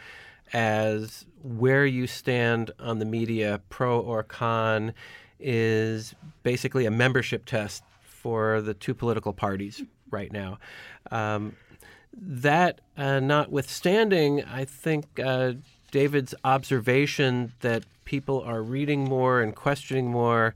as 0.54 1.26
where 1.42 1.84
you 1.84 2.06
stand 2.06 2.70
on 2.80 3.00
the 3.00 3.06
media, 3.06 3.60
pro 3.70 4.00
or 4.00 4.22
con, 4.22 4.94
is 5.40 6.14
basically 6.44 6.86
a 6.86 6.92
membership 6.92 7.46
test 7.46 7.82
for 8.04 8.62
the 8.62 8.76
two 8.76 8.94
political 8.94 9.34
parties 9.34 9.82
right 10.12 10.32
now. 10.32 10.60
Um, 11.10 11.56
that 12.16 12.82
uh, 12.96 13.20
notwithstanding, 13.20 14.44
I 14.44 14.66
think 14.66 15.20
uh, 15.20 15.54
David's 15.92 16.36
observation 16.44 17.54
that 17.62 17.84
people 18.06 18.42
are 18.42 18.62
reading 18.62 19.04
more 19.04 19.42
and 19.42 19.56
questioning 19.56 20.10
more 20.10 20.56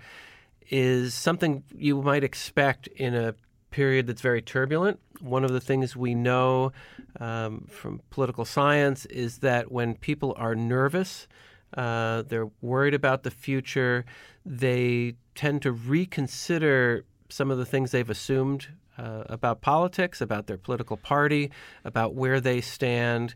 is 0.69 1.13
something 1.13 1.63
you 1.75 2.01
might 2.01 2.23
expect 2.23 2.87
in 2.87 3.13
a 3.13 3.35
period 3.71 4.07
that's 4.07 4.21
very 4.21 4.41
turbulent. 4.41 4.99
One 5.19 5.43
of 5.43 5.51
the 5.51 5.61
things 5.61 5.95
we 5.95 6.15
know 6.15 6.71
um, 7.19 7.67
from 7.69 8.01
political 8.09 8.45
science 8.45 9.05
is 9.05 9.39
that 9.39 9.71
when 9.71 9.95
people 9.95 10.33
are 10.37 10.55
nervous, 10.55 11.27
uh, 11.75 12.23
they're 12.23 12.49
worried 12.61 12.93
about 12.93 13.23
the 13.23 13.31
future, 13.31 14.05
they 14.45 15.15
tend 15.35 15.61
to 15.61 15.71
reconsider 15.71 17.05
some 17.29 17.49
of 17.49 17.57
the 17.57 17.65
things 17.65 17.91
they've 17.91 18.09
assumed 18.09 18.67
uh, 18.97 19.23
about 19.27 19.61
politics, 19.61 20.21
about 20.21 20.47
their 20.47 20.57
political 20.57 20.97
party, 20.97 21.49
about 21.85 22.13
where 22.13 22.41
they 22.41 22.61
stand. 22.61 23.33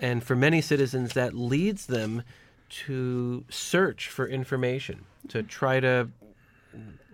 And 0.00 0.22
for 0.22 0.36
many 0.36 0.60
citizens, 0.60 1.14
that 1.14 1.34
leads 1.34 1.86
them 1.86 2.22
to 2.68 3.44
search 3.48 4.08
for 4.08 4.26
information, 4.28 5.04
to 5.28 5.42
try 5.42 5.80
to 5.80 6.08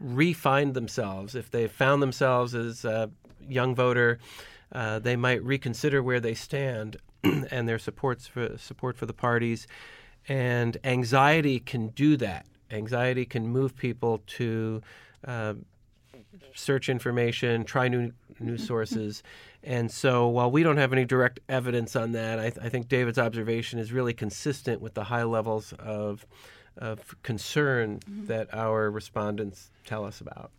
re-find 0.00 0.74
themselves. 0.74 1.34
If 1.34 1.50
they 1.50 1.66
found 1.68 2.02
themselves 2.02 2.54
as 2.54 2.84
a 2.84 3.10
young 3.48 3.74
voter, 3.74 4.18
uh, 4.72 4.98
they 4.98 5.16
might 5.16 5.42
reconsider 5.42 6.02
where 6.02 6.20
they 6.20 6.34
stand 6.34 6.96
and 7.22 7.68
their 7.68 7.78
supports 7.78 8.26
for 8.26 8.58
support 8.58 8.96
for 8.96 9.06
the 9.06 9.14
parties. 9.14 9.66
And 10.28 10.76
anxiety 10.84 11.60
can 11.60 11.88
do 11.88 12.16
that. 12.16 12.46
Anxiety 12.70 13.24
can 13.24 13.46
move 13.46 13.76
people 13.76 14.22
to 14.26 14.82
uh, 15.26 15.54
search 16.54 16.88
information, 16.88 17.64
try 17.64 17.88
new 17.88 18.12
new 18.40 18.58
sources. 18.58 19.22
And 19.62 19.90
so, 19.90 20.28
while 20.28 20.50
we 20.50 20.62
don't 20.62 20.76
have 20.76 20.92
any 20.92 21.04
direct 21.04 21.40
evidence 21.48 21.96
on 21.96 22.12
that, 22.12 22.38
I, 22.38 22.50
th- 22.50 22.58
I 22.60 22.68
think 22.68 22.88
David's 22.88 23.18
observation 23.18 23.78
is 23.78 23.92
really 23.92 24.12
consistent 24.12 24.80
with 24.80 24.94
the 24.94 25.04
high 25.04 25.24
levels 25.24 25.72
of 25.78 26.26
of 26.76 27.14
concern 27.22 28.00
mm-hmm. 28.00 28.26
that 28.26 28.52
our 28.52 28.90
respondents 28.90 29.70
tell 29.84 30.04
us 30.04 30.20
about. 30.20 30.50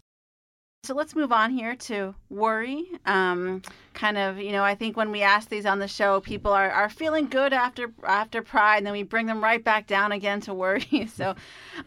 So 0.85 0.93
let's 0.93 1.15
move 1.15 1.31
on 1.31 1.49
here 1.49 1.75
to 1.75 2.13
worry. 2.29 2.85
Um, 3.07 3.63
kind 3.95 4.19
of, 4.19 4.37
you 4.37 4.51
know, 4.51 4.63
I 4.63 4.75
think 4.75 4.95
when 4.95 5.09
we 5.09 5.23
ask 5.23 5.49
these 5.49 5.65
on 5.65 5.79
the 5.79 5.87
show, 5.87 6.21
people 6.21 6.51
are, 6.51 6.69
are 6.69 6.89
feeling 6.89 7.25
good 7.25 7.53
after 7.53 7.91
after 8.03 8.43
Pride, 8.43 8.77
and 8.77 8.85
then 8.85 8.93
we 8.93 9.01
bring 9.01 9.25
them 9.25 9.43
right 9.43 9.63
back 9.63 9.87
down 9.87 10.11
again 10.11 10.41
to 10.41 10.53
worry. 10.53 11.09
so 11.15 11.33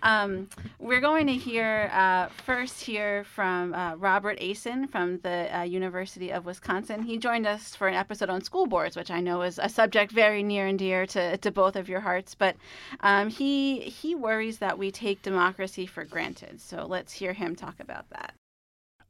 um, 0.02 0.48
we're 0.80 1.00
going 1.00 1.28
to 1.28 1.34
hear 1.34 1.88
uh, 1.92 2.26
first 2.44 2.80
here 2.80 3.22
from 3.22 3.72
uh, 3.72 3.94
Robert 3.94 4.36
Asen 4.40 4.90
from 4.90 5.20
the 5.20 5.56
uh, 5.56 5.62
University 5.62 6.32
of 6.32 6.44
Wisconsin. 6.44 7.00
He 7.00 7.18
joined 7.18 7.46
us 7.46 7.76
for 7.76 7.86
an 7.86 7.94
episode 7.94 8.30
on 8.30 8.42
school 8.42 8.66
boards, 8.66 8.96
which 8.96 9.12
I 9.12 9.20
know 9.20 9.42
is 9.42 9.60
a 9.62 9.68
subject 9.68 10.10
very 10.10 10.42
near 10.42 10.66
and 10.66 10.76
dear 10.78 11.06
to, 11.06 11.36
to 11.36 11.52
both 11.52 11.76
of 11.76 11.88
your 11.88 12.00
hearts. 12.00 12.34
But 12.34 12.56
um, 12.98 13.28
he 13.28 13.78
he 13.78 14.16
worries 14.16 14.58
that 14.58 14.76
we 14.76 14.90
take 14.90 15.22
democracy 15.22 15.86
for 15.86 16.04
granted. 16.04 16.60
So 16.60 16.84
let's 16.84 17.12
hear 17.12 17.32
him 17.32 17.54
talk 17.54 17.78
about 17.78 18.10
that. 18.10 18.34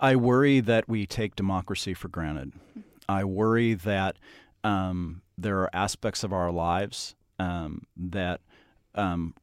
I 0.00 0.16
worry 0.16 0.60
that 0.60 0.88
we 0.88 1.06
take 1.06 1.34
democracy 1.34 1.94
for 1.94 2.08
granted. 2.08 2.52
I 3.08 3.24
worry 3.24 3.74
that 3.74 4.16
um, 4.62 5.22
there 5.36 5.58
are 5.60 5.70
aspects 5.72 6.22
of 6.22 6.32
our 6.32 6.50
lives 6.50 7.14
um, 7.38 7.82
that 7.96 8.40
um, 8.94 9.34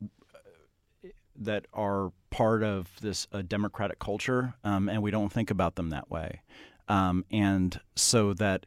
that 1.38 1.66
are 1.74 2.12
part 2.30 2.64
of 2.64 2.90
this 3.02 3.28
uh, 3.34 3.42
democratic 3.42 4.00
culture, 4.00 4.54
um, 4.64 4.88
and 4.88 5.02
we 5.02 5.12
don't 5.12 5.32
think 5.32 5.52
about 5.52 5.76
them 5.76 5.90
that 5.90 6.10
way. 6.10 6.42
Um, 6.88 7.26
and 7.32 7.80
so 7.96 8.34
that 8.36 8.66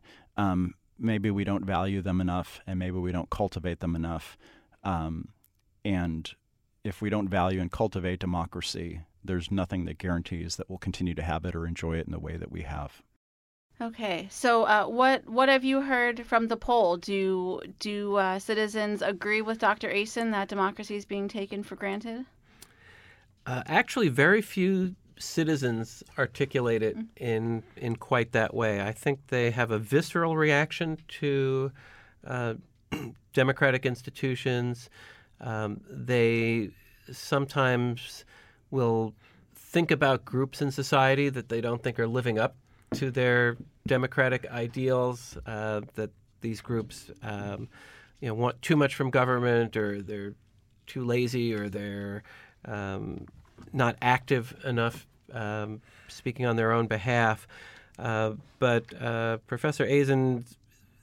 maybe 0.99 1.31
we 1.31 1.45
don't 1.45 1.65
value 1.65 2.03
them 2.03 2.21
enough, 2.21 2.61
and 2.67 2.79
maybe 2.79 2.99
we 2.99 3.13
don't 3.13 3.31
cultivate 3.31 3.81
them 3.81 3.95
enough. 3.95 4.37
And 5.85 6.35
if 6.85 7.01
we 7.01 7.09
don't 7.11 7.29
value 7.29 7.61
and 7.61 7.71
cultivate 7.71 8.19
democracy, 8.19 9.01
there's 9.25 9.51
nothing 9.51 9.85
that 9.87 9.99
guarantees 9.99 10.57
that 10.57 10.69
we'll 10.69 10.79
continue 10.79 11.15
to 11.15 11.23
have 11.23 11.45
it 11.45 11.55
or 11.55 11.67
enjoy 11.67 11.97
it 11.97 12.07
in 12.07 12.13
the 12.13 12.19
way 12.19 12.37
that 12.37 12.51
we 12.51 12.63
have. 12.63 13.03
Okay, 13.81 14.27
so 14.29 14.65
uh, 14.65 14.87
what 14.87 15.29
what 15.29 15.49
have 15.49 15.63
you 15.63 15.81
heard 15.81 16.27
from 16.27 16.49
the 16.49 16.57
poll? 16.57 16.97
Do 16.97 17.61
do 17.79 18.17
uh, 18.17 18.41
citizens 18.41 19.03
agree 19.03 19.41
with 19.41 19.61
Dr. 19.61 19.89
Asen 19.89 20.33
that 20.33 20.49
democracy 20.49 20.97
is 20.97 21.05
being 21.05 21.29
taken 21.29 21.63
for 21.63 21.77
granted? 21.77 22.27
Uh, 23.47 23.63
actually, 23.67 24.09
very 24.09 24.43
few 24.43 24.97
citizens 25.21 26.03
articulate 26.19 26.83
it 26.83 26.97
in 27.17 27.63
in 27.77 27.95
quite 27.95 28.33
that 28.33 28.53
way. 28.53 28.81
I 28.81 28.91
think 28.91 29.21
they 29.29 29.53
have 29.53 29.71
a 29.71 29.79
visceral 29.79 30.37
reaction 30.37 30.99
to 31.21 31.71
uh, 32.27 32.55
democratic 33.33 33.87
institutions. 33.87 34.91
Um, 35.41 35.83
they 35.89 36.71
sometimes 37.13 38.25
will 38.71 39.15
think 39.55 39.91
about 39.91 40.25
groups 40.25 40.63
in 40.63 40.71
society 40.71 41.29
that 41.29 41.49
they 41.49 41.61
don't 41.61 41.83
think 41.83 41.99
are 41.99 42.07
living 42.07 42.39
up 42.39 42.57
to 42.95 43.11
their 43.11 43.57
democratic 43.87 44.47
ideals. 44.51 45.37
Uh, 45.47 45.83
that 45.95 46.11
these 46.41 46.61
groups, 46.61 47.11
um, 47.23 47.69
you 48.21 48.29
know, 48.29 48.35
want 48.35 48.61
too 48.63 48.77
much 48.77 48.95
from 48.95 49.11
government, 49.11 49.77
or 49.77 50.03
they're 50.03 50.35
too 50.87 51.05
lazy 51.05 51.55
or 51.55 51.69
they're 51.69 52.23
um, 52.65 53.27
not 53.73 53.97
active 54.03 54.55
enough 54.65 55.07
um, 55.33 55.81
speaking 56.09 56.47
on 56.47 56.57
their 56.57 56.73
own 56.73 56.87
behalf. 56.87 57.47
Uh, 57.99 58.33
but 58.59 58.85
uh, 59.01 59.39
Professor 59.47 59.87
Asen 59.87 60.45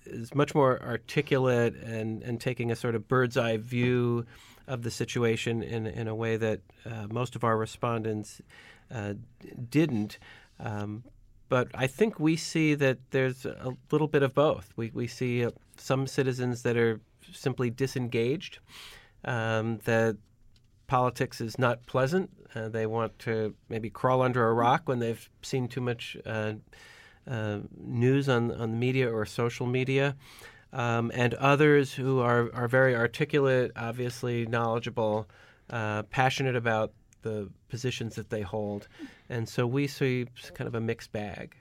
is 0.06 0.34
much 0.34 0.56
more 0.56 0.82
articulate 0.82 1.76
and, 1.76 2.24
and 2.24 2.40
taking 2.40 2.72
a 2.72 2.76
sort 2.76 2.96
of 2.96 3.08
bird's 3.08 3.38
eye 3.38 3.58
view 3.58 4.26
of 4.68 4.82
the 4.82 4.92
situation 4.92 5.62
in, 5.62 5.86
in 5.86 6.08
a 6.08 6.16
way 6.16 6.38
that 6.38 6.62
uh, 6.86 7.08
most 7.12 7.36
of 7.36 7.44
our 7.44 7.58
respondents 7.58 8.42
uh, 8.92 9.14
didn't. 9.70 10.18
Um, 10.60 11.04
but 11.48 11.68
I 11.76 11.88
think 11.88 12.20
we 12.20 12.36
see 12.36 12.74
that 12.76 12.98
there's 13.12 13.46
a 13.46 13.76
little 13.92 14.08
bit 14.08 14.24
of 14.24 14.34
both. 14.34 14.74
We, 14.76 14.92
we 14.94 15.08
see 15.08 15.46
uh, 15.46 15.52
some 15.78 16.08
citizens 16.08 16.64
that 16.64 16.78
are 16.78 17.02
simply 17.32 17.70
disengaged, 17.70 18.60
um, 19.24 19.80
that 19.86 20.18
politics 20.88 21.42
is 21.42 21.58
not 21.60 21.86
pleasant. 21.86 22.30
Uh, 22.56 22.70
they 22.70 22.86
want 22.86 23.18
to 23.20 23.54
maybe 23.70 23.90
crawl 23.90 24.22
under 24.22 24.48
a 24.48 24.54
rock 24.54 24.84
when 24.86 25.00
they've 25.00 25.30
seen 25.42 25.68
too 25.68 25.82
much 25.82 26.18
uh, 26.26 26.54
uh, 27.28 27.60
news 27.78 28.30
on, 28.30 28.52
on 28.52 28.72
the 28.72 28.78
media 28.78 29.12
or 29.12 29.26
social 29.26 29.66
media. 29.66 30.16
Um, 30.76 31.10
and 31.16 31.34
others 31.36 31.94
who 31.94 32.20
are, 32.20 32.54
are 32.54 32.68
very 32.68 32.98
articulate, 32.98 33.72
obviously 33.78 34.46
knowledgeable, 34.46 35.26
uh, 35.70 36.04
passionate 36.04 36.58
about 36.58 36.92
the 37.22 37.50
positions 37.70 38.16
that 38.16 38.30
they 38.30 38.42
hold. 38.42 38.90
And 39.30 39.48
so 39.48 39.66
we 39.66 39.88
see 39.88 40.28
kind 40.54 40.68
of 40.68 40.76
a 40.76 40.82
mixed 40.82 41.14
bag. 41.14 41.56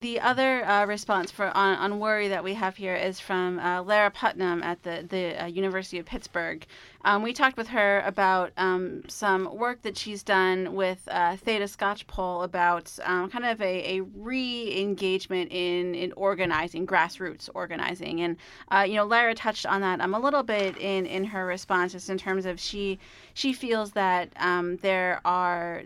The 0.00 0.18
other 0.20 0.64
uh, 0.64 0.86
response 0.86 1.30
for 1.30 1.54
on, 1.54 1.76
on 1.76 1.98
worry 1.98 2.28
that 2.28 2.42
we 2.42 2.54
have 2.54 2.74
here 2.74 2.94
is 2.96 3.20
from 3.20 3.58
uh, 3.58 3.82
Lara 3.82 4.10
Putnam 4.10 4.62
at 4.62 4.82
the 4.82 5.04
the 5.06 5.44
uh, 5.44 5.46
University 5.46 5.98
of 5.98 6.06
Pittsburgh. 6.06 6.66
Um, 7.04 7.22
we 7.22 7.34
talked 7.34 7.58
with 7.58 7.68
her 7.68 8.00
about 8.06 8.52
um, 8.56 9.02
some 9.08 9.54
work 9.54 9.82
that 9.82 9.98
she's 9.98 10.22
done 10.22 10.74
with 10.74 11.06
uh, 11.10 11.36
Theda 11.36 11.66
Skocpol 11.66 12.44
about 12.44 12.98
um, 13.04 13.28
kind 13.28 13.44
of 13.44 13.60
a, 13.60 13.98
a 13.98 14.00
re-engagement 14.00 15.52
in 15.52 15.94
in 15.94 16.12
organizing, 16.12 16.86
grassroots 16.86 17.50
organizing, 17.52 18.22
and 18.22 18.38
uh, 18.70 18.86
you 18.88 18.94
know 18.94 19.04
Lara 19.04 19.34
touched 19.34 19.66
on 19.66 19.82
that 19.82 20.00
um, 20.00 20.14
a 20.14 20.18
little 20.18 20.42
bit 20.42 20.78
in 20.78 21.04
in 21.04 21.24
her 21.24 21.44
response, 21.44 21.92
just 21.92 22.08
in 22.08 22.16
terms 22.16 22.46
of 22.46 22.58
she 22.58 22.98
she 23.34 23.52
feels 23.52 23.92
that 23.92 24.32
um, 24.36 24.78
there 24.78 25.20
are 25.26 25.82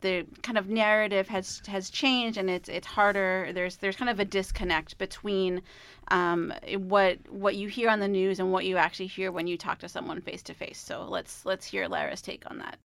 the 0.00 0.26
kind 0.42 0.58
of 0.58 0.68
narrative 0.68 1.28
has 1.28 1.62
has 1.66 1.90
changed 1.90 2.38
and 2.38 2.48
it's 2.50 2.68
it's 2.68 2.86
harder. 2.86 3.50
There's 3.52 3.76
there's 3.76 3.96
kind 3.96 4.10
of 4.10 4.20
a 4.20 4.24
disconnect 4.24 4.98
between 4.98 5.62
um, 6.08 6.52
what 6.76 7.18
what 7.28 7.56
you 7.56 7.68
hear 7.68 7.88
on 7.88 8.00
the 8.00 8.08
news 8.08 8.40
and 8.40 8.52
what 8.52 8.64
you 8.64 8.76
actually 8.76 9.06
hear 9.06 9.30
when 9.30 9.46
you 9.46 9.56
talk 9.56 9.78
to 9.80 9.88
someone 9.88 10.20
face 10.20 10.42
to 10.44 10.54
face 10.54 10.78
so 10.78 11.06
let's 11.08 11.44
let's 11.44 11.66
hear 11.66 11.86
Lara's 11.86 12.22
take 12.22 12.48
on 12.50 12.58
that. 12.58 12.78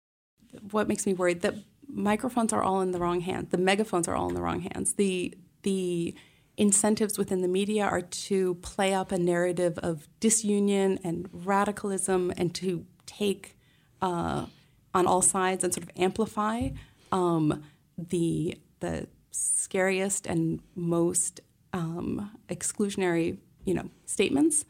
What 0.71 0.88
makes 0.88 1.06
me 1.06 1.14
worried 1.14 1.42
that 1.42 1.54
microphones 1.88 2.52
are 2.52 2.62
all 2.62 2.80
in 2.80 2.92
the 2.92 2.99
wrong 2.99 3.21
hands 3.21 3.50
the 3.50 3.59
megaphones 3.59 4.09
are 4.09 4.14
all 4.14 4.28
in 4.28 4.35
the 4.35 4.42
wrong 4.42 4.61
hands. 4.61 4.94
The 4.94 5.35
the 5.62 6.14
incentives 6.56 7.18
within 7.18 7.42
the 7.42 7.49
media 7.49 7.85
are 7.85 8.00
to 8.00 8.54
play 8.56 8.94
up 8.94 9.11
a 9.11 9.18
narrative 9.18 9.78
of 9.78 10.06
disunion 10.21 10.99
and 11.02 11.28
radicalism 11.33 12.33
and 12.37 12.54
to 12.54 12.87
take 13.06 13.56
uh, 14.00 14.47
on 14.92 15.06
all 15.06 15.23
sides 15.23 15.64
and 15.64 15.75
sort 15.75 15.85
of 15.85 15.90
amplify 15.97 16.68
um, 17.14 17.62
the 17.97 18.59
the 18.80 19.06
scariest 19.30 20.26
and 20.26 20.61
most 20.75 21.40
um, 21.73 22.30
exclusionary, 22.49 23.38
you 23.64 23.73
know, 23.73 23.88
statements, 24.04 24.66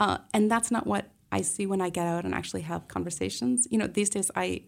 uh, 0.00 0.18
and 0.32 0.50
that's 0.50 0.70
not 0.70 0.86
what 0.86 1.10
I 1.30 1.42
see 1.42 1.66
when 1.66 1.82
I 1.82 1.90
get 1.90 2.06
out 2.06 2.24
and 2.24 2.34
actually 2.34 2.62
have 2.62 2.88
conversations. 2.88 3.66
You 3.70 3.78
know, 3.78 3.86
these 3.86 4.08
days 4.08 4.30
I 4.34 4.62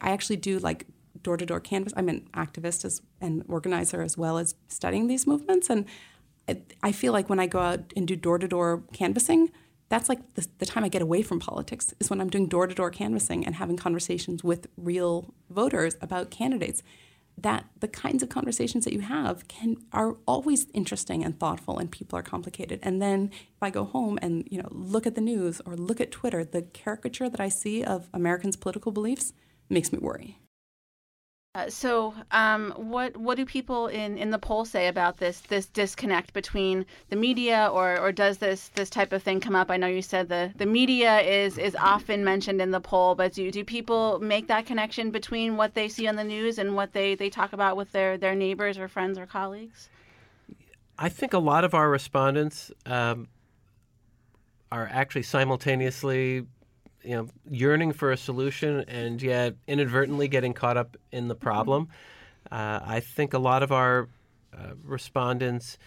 I 0.00 0.10
actually 0.10 0.36
do 0.36 0.58
like 0.58 0.86
door 1.22 1.36
to 1.36 1.44
door 1.44 1.60
canvas. 1.60 1.92
I'm 1.96 2.08
an 2.08 2.28
activist 2.32 2.84
as 2.84 3.02
and 3.20 3.44
organizer 3.48 4.00
as 4.02 4.16
well 4.16 4.38
as 4.38 4.54
studying 4.68 5.08
these 5.08 5.26
movements, 5.26 5.68
and 5.68 5.84
I, 6.48 6.62
I 6.82 6.92
feel 6.92 7.12
like 7.12 7.28
when 7.28 7.40
I 7.40 7.46
go 7.46 7.58
out 7.58 7.92
and 7.96 8.06
do 8.06 8.14
door 8.14 8.38
to 8.38 8.46
door 8.46 8.84
canvassing, 8.92 9.50
that's 9.88 10.08
like 10.08 10.34
the, 10.34 10.46
the, 10.58 10.66
time 10.66 10.84
I 10.84 10.88
get 10.88 11.02
away 11.02 11.22
from 11.22 11.38
politics 11.38 11.94
is 12.00 12.10
when 12.10 12.20
I'm 12.20 12.28
doing 12.28 12.48
door 12.48 12.66
to 12.66 12.74
door 12.74 12.90
canvassing 12.90 13.46
and 13.46 13.54
having 13.54 13.76
conversations 13.76 14.42
with 14.42 14.66
real 14.76 15.34
voters 15.48 15.96
about 16.00 16.30
candidates. 16.30 16.82
That 17.38 17.66
the 17.80 17.88
kinds 17.88 18.22
of 18.22 18.30
conversations 18.30 18.86
that 18.86 18.94
you 18.94 19.00
have 19.00 19.46
can 19.46 19.76
are 19.92 20.16
always 20.26 20.68
interesting 20.72 21.22
and 21.22 21.38
thoughtful, 21.38 21.78
and 21.78 21.90
people 21.90 22.18
are 22.18 22.22
complicated. 22.22 22.80
And 22.82 23.02
then 23.02 23.30
if 23.30 23.62
I 23.62 23.68
go 23.68 23.84
home 23.84 24.18
and 24.22 24.48
you 24.50 24.62
know 24.62 24.68
look 24.70 25.06
at 25.06 25.16
the 25.16 25.20
news 25.20 25.60
or 25.66 25.76
look 25.76 26.00
at 26.00 26.10
Twitter, 26.10 26.44
the 26.44 26.62
caricature 26.62 27.28
that 27.28 27.38
I 27.38 27.50
see 27.50 27.84
of 27.84 28.08
Americans' 28.14 28.56
political 28.56 28.90
beliefs 28.90 29.34
makes 29.68 29.92
me 29.92 29.98
worry. 29.98 30.38
Uh, 31.56 31.70
so, 31.70 32.12
um, 32.32 32.70
what 32.76 33.16
what 33.16 33.38
do 33.38 33.46
people 33.46 33.86
in, 33.86 34.18
in 34.18 34.28
the 34.28 34.38
poll 34.38 34.66
say 34.66 34.88
about 34.88 35.16
this 35.16 35.40
this 35.40 35.64
disconnect 35.64 36.34
between 36.34 36.84
the 37.08 37.16
media, 37.16 37.70
or, 37.72 37.98
or 37.98 38.12
does 38.12 38.36
this 38.36 38.68
this 38.74 38.90
type 38.90 39.10
of 39.10 39.22
thing 39.22 39.40
come 39.40 39.56
up? 39.56 39.70
I 39.70 39.78
know 39.78 39.86
you 39.86 40.02
said 40.02 40.28
the, 40.28 40.52
the 40.56 40.66
media 40.66 41.20
is 41.20 41.56
is 41.56 41.74
often 41.74 42.22
mentioned 42.22 42.60
in 42.60 42.72
the 42.72 42.80
poll, 42.80 43.14
but 43.14 43.32
do 43.32 43.50
do 43.50 43.64
people 43.64 44.18
make 44.18 44.48
that 44.48 44.66
connection 44.66 45.10
between 45.10 45.56
what 45.56 45.72
they 45.72 45.88
see 45.88 46.06
on 46.06 46.16
the 46.16 46.24
news 46.24 46.58
and 46.58 46.76
what 46.76 46.92
they, 46.92 47.14
they 47.14 47.30
talk 47.30 47.54
about 47.54 47.78
with 47.78 47.90
their, 47.90 48.18
their 48.18 48.34
neighbors 48.34 48.76
or 48.76 48.86
friends 48.86 49.16
or 49.16 49.24
colleagues? 49.24 49.88
I 50.98 51.08
think 51.08 51.32
a 51.32 51.38
lot 51.38 51.64
of 51.64 51.72
our 51.72 51.88
respondents 51.88 52.70
um, 52.84 53.28
are 54.70 54.90
actually 54.92 55.22
simultaneously 55.22 56.44
you 57.06 57.16
know 57.16 57.28
yearning 57.48 57.92
for 57.92 58.10
a 58.10 58.16
solution 58.16 58.80
and 58.88 59.22
yet 59.22 59.54
inadvertently 59.66 60.28
getting 60.28 60.52
caught 60.52 60.76
up 60.76 60.96
in 61.12 61.28
the 61.28 61.34
problem. 61.34 61.88
Uh, 62.50 62.80
I 62.84 63.00
think 63.00 63.32
a 63.32 63.38
lot 63.38 63.62
of 63.62 63.72
our 63.72 64.08
uh, 64.56 64.72
respondents 64.82 65.78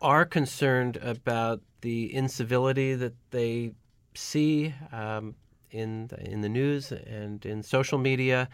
are 0.00 0.24
concerned 0.24 0.96
about 0.96 1.60
the 1.82 2.14
incivility 2.14 2.94
that 2.94 3.14
they 3.30 3.72
see 4.14 4.74
um, 4.92 5.34
in 5.70 6.08
the, 6.08 6.30
in 6.30 6.40
the 6.40 6.48
news 6.48 6.92
and 6.92 7.44
in 7.46 7.62
social 7.62 7.98
media, 7.98 8.48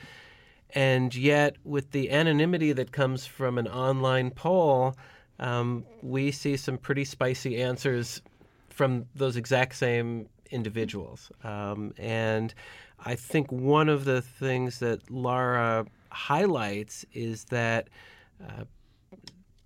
and 0.74 1.14
yet 1.14 1.57
with 1.64 1.90
the 1.92 2.11
anonymity 2.11 2.72
that 2.72 2.92
comes 2.92 3.26
from 3.26 3.59
an 3.59 3.66
online 3.66 4.31
poll, 4.31 4.94
um, 5.38 5.85
we 6.02 6.31
see 6.31 6.57
some 6.57 6.78
pretty 6.78 7.04
spicy 7.04 7.61
answers 7.61 8.20
from 8.68 9.07
those 9.14 9.37
exact 9.37 9.74
same 9.74 10.28
individuals. 10.51 11.31
Um, 11.45 11.95
and 11.99 12.55
I 13.05 13.15
think 13.15 13.53
one 13.53 13.89
of 13.89 14.05
the 14.05 14.23
things 14.23 14.79
that 14.81 15.11
Lara 15.11 15.87
highlights 16.11 17.05
is 17.13 17.45
that 17.45 17.89
uh, 18.43 18.65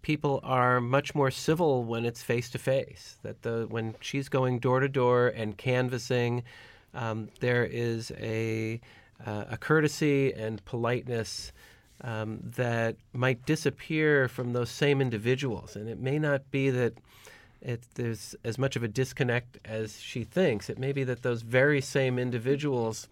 people 0.02 0.40
are 0.42 0.80
much 0.80 1.14
more 1.14 1.30
civil 1.30 1.84
when 1.84 2.04
it's 2.04 2.22
face 2.22 2.50
to 2.50 2.58
face. 2.58 3.18
That 3.22 3.42
the 3.42 3.66
when 3.70 3.94
she's 4.00 4.28
going 4.28 4.58
door 4.58 4.80
to 4.80 4.88
door 4.88 5.28
and 5.28 5.56
canvassing, 5.56 6.42
um, 6.94 7.28
there 7.40 7.64
is 7.64 8.12
a 8.18 8.80
uh, 9.24 9.44
a 9.50 9.56
courtesy 9.56 10.32
and 10.32 10.64
politeness. 10.64 11.52
Um, 12.04 12.40
that 12.56 12.96
might 13.12 13.46
disappear 13.46 14.26
from 14.26 14.54
those 14.54 14.70
same 14.70 15.00
individuals. 15.00 15.76
And 15.76 15.88
it 15.88 16.00
may 16.00 16.18
not 16.18 16.50
be 16.50 16.68
that 16.70 16.94
it, 17.62 17.84
there's 17.94 18.34
as 18.44 18.58
much 18.58 18.76
of 18.76 18.82
a 18.82 18.88
disconnect 18.88 19.58
as 19.64 20.00
she 20.00 20.24
thinks. 20.24 20.68
It 20.68 20.78
may 20.78 20.92
be 20.92 21.04
that 21.04 21.22
those 21.22 21.42
very 21.42 21.80
same 21.80 22.18
individuals 22.18 23.08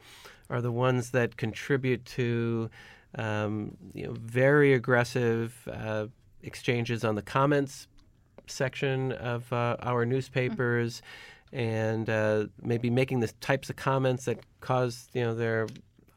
are 0.48 0.60
the 0.60 0.72
ones 0.72 1.10
that 1.10 1.36
contribute 1.36 2.04
to 2.04 2.68
um, 3.16 3.76
you 3.94 4.06
know, 4.06 4.12
very 4.12 4.74
aggressive 4.74 5.56
uh, 5.70 6.06
exchanges 6.42 7.04
on 7.04 7.14
the 7.14 7.22
comments 7.22 7.86
section 8.46 9.12
of 9.12 9.50
uh, 9.52 9.76
our 9.80 10.04
newspapers. 10.04 11.02
And 11.52 12.08
uh, 12.08 12.46
maybe 12.62 12.90
making 12.90 13.20
the 13.20 13.28
types 13.40 13.70
of 13.70 13.76
comments 13.76 14.26
that 14.26 14.38
cause 14.60 15.08
you 15.14 15.22
know 15.22 15.34
their 15.34 15.66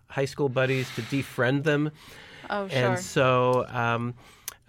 high 0.07 0.25
school 0.25 0.47
buddies 0.47 0.87
to 0.95 1.01
defriend 1.03 1.63
them. 1.63 1.89
Oh, 2.51 2.67
sure. 2.67 2.77
And 2.77 2.99
so 2.99 3.65
um, 3.69 4.13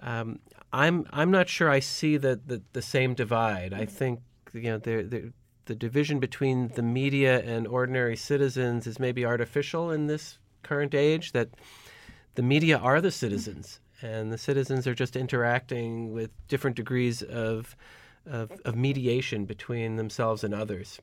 um, 0.01 0.39
I'm 0.75 1.07
I'm 1.13 1.31
not 1.31 1.49
sure 1.49 1.71
I 1.71 1.79
see 1.79 2.17
the 2.17 2.41
the, 2.45 2.61
the 2.73 2.83
same 2.83 3.15
divide. 3.15 3.73
I 3.73 3.87
think 3.87 4.21
you 4.53 4.63
know 4.63 4.79
the 4.79 5.33
the 5.67 5.75
division 5.75 6.19
between 6.19 6.69
the 6.69 6.83
media 6.83 7.41
and 7.43 7.67
ordinary 7.67 8.17
citizens 8.17 8.87
is 8.87 8.99
maybe 8.99 9.25
artificial 9.25 9.93
in 9.93 10.09
this 10.09 10.39
current 10.63 10.95
age. 10.95 11.31
That 11.33 11.51
the 12.35 12.43
media 12.43 12.77
are 12.77 13.01
the 13.01 13.13
citizens, 13.13 13.79
and 14.03 14.33
the 14.33 14.39
citizens 14.39 14.89
are 14.89 14.95
just 14.95 15.15
interacting 15.15 16.13
with 16.13 16.31
different 16.49 16.75
degrees 16.75 17.23
of 17.23 17.77
of, 18.27 18.51
of 18.65 18.75
mediation 18.75 19.45
between 19.45 19.95
themselves 19.95 20.43
and 20.43 20.53
others. 20.53 20.99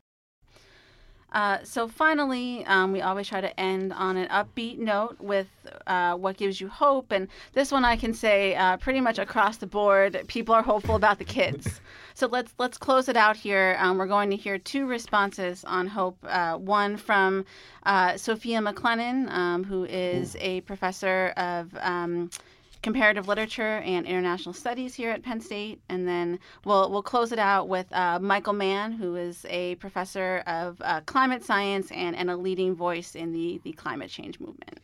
Uh, 1.31 1.59
so 1.63 1.87
finally, 1.87 2.65
um, 2.65 2.91
we 2.91 3.01
always 3.01 3.27
try 3.27 3.39
to 3.39 3.59
end 3.59 3.93
on 3.93 4.17
an 4.17 4.27
upbeat 4.29 4.77
note 4.77 5.15
with 5.19 5.47
uh, 5.87 6.15
what 6.15 6.37
gives 6.37 6.59
you 6.59 6.67
hope. 6.67 7.11
And 7.11 7.27
this 7.53 7.71
one 7.71 7.85
I 7.85 7.95
can 7.95 8.13
say 8.13 8.55
uh, 8.55 8.77
pretty 8.77 8.99
much 8.99 9.17
across 9.17 9.57
the 9.57 9.67
board, 9.67 10.25
people 10.27 10.53
are 10.53 10.63
hopeful 10.63 10.95
about 10.95 11.19
the 11.19 11.25
kids. 11.25 11.79
so 12.13 12.27
let's 12.27 12.53
let's 12.57 12.77
close 12.77 13.07
it 13.07 13.15
out 13.15 13.37
here. 13.37 13.77
Um, 13.79 13.97
we're 13.97 14.07
going 14.07 14.29
to 14.31 14.35
hear 14.35 14.57
two 14.57 14.85
responses 14.85 15.63
on 15.63 15.87
hope. 15.87 16.17
Uh, 16.23 16.57
one 16.57 16.97
from 16.97 17.45
uh, 17.83 18.17
Sophia 18.17 18.59
McClennen, 18.59 19.31
um, 19.31 19.63
who 19.63 19.85
is 19.85 20.35
a 20.39 20.61
professor 20.61 21.33
of 21.37 21.69
um, 21.79 22.29
comparative 22.81 23.27
literature 23.27 23.77
and 23.79 24.05
international 24.05 24.53
studies 24.53 24.95
here 24.95 25.11
at 25.11 25.23
Penn 25.23 25.39
State, 25.41 25.81
and 25.89 26.07
then 26.07 26.39
we'll 26.65 26.89
we'll 26.91 27.03
close 27.03 27.31
it 27.31 27.39
out 27.39 27.67
with 27.67 27.91
uh, 27.93 28.19
Michael 28.19 28.53
Mann, 28.53 28.91
who 28.91 29.15
is 29.15 29.45
a 29.49 29.75
professor 29.75 30.43
of 30.47 30.77
uh, 30.81 31.01
climate 31.01 31.43
science 31.43 31.91
and, 31.91 32.15
and 32.15 32.29
a 32.29 32.37
leading 32.37 32.75
voice 32.75 33.15
in 33.15 33.31
the 33.31 33.59
the 33.63 33.73
climate 33.73 34.09
change 34.09 34.39
movement. 34.39 34.79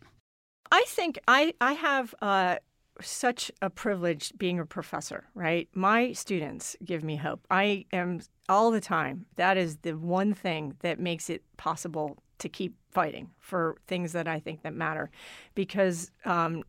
I 0.71 0.83
think 0.87 1.19
I 1.27 1.53
I 1.61 1.73
have. 1.73 2.15
Uh, 2.21 2.57
such 2.99 3.51
a 3.61 3.69
privilege 3.69 4.33
being 4.39 4.59
a 4.59 4.65
professor, 4.65 5.25
right? 5.35 5.69
My 5.75 6.13
students 6.13 6.75
give 6.83 7.03
me 7.03 7.15
hope. 7.15 7.45
I 7.51 7.85
am 7.93 8.21
all 8.49 8.71
the 8.71 8.81
time. 8.81 9.27
That 9.35 9.55
is 9.55 9.77
the 9.83 9.95
one 9.95 10.33
thing 10.33 10.75
that 10.79 10.99
makes 10.99 11.29
it 11.29 11.43
possible 11.57 12.17
to 12.39 12.49
keep 12.49 12.75
fighting 12.89 13.29
for 13.39 13.75
things 13.87 14.13
that 14.13 14.27
I 14.27 14.39
think 14.39 14.63
that 14.63 14.73
matter, 14.73 15.11
because 15.53 16.09
um, 16.25 16.63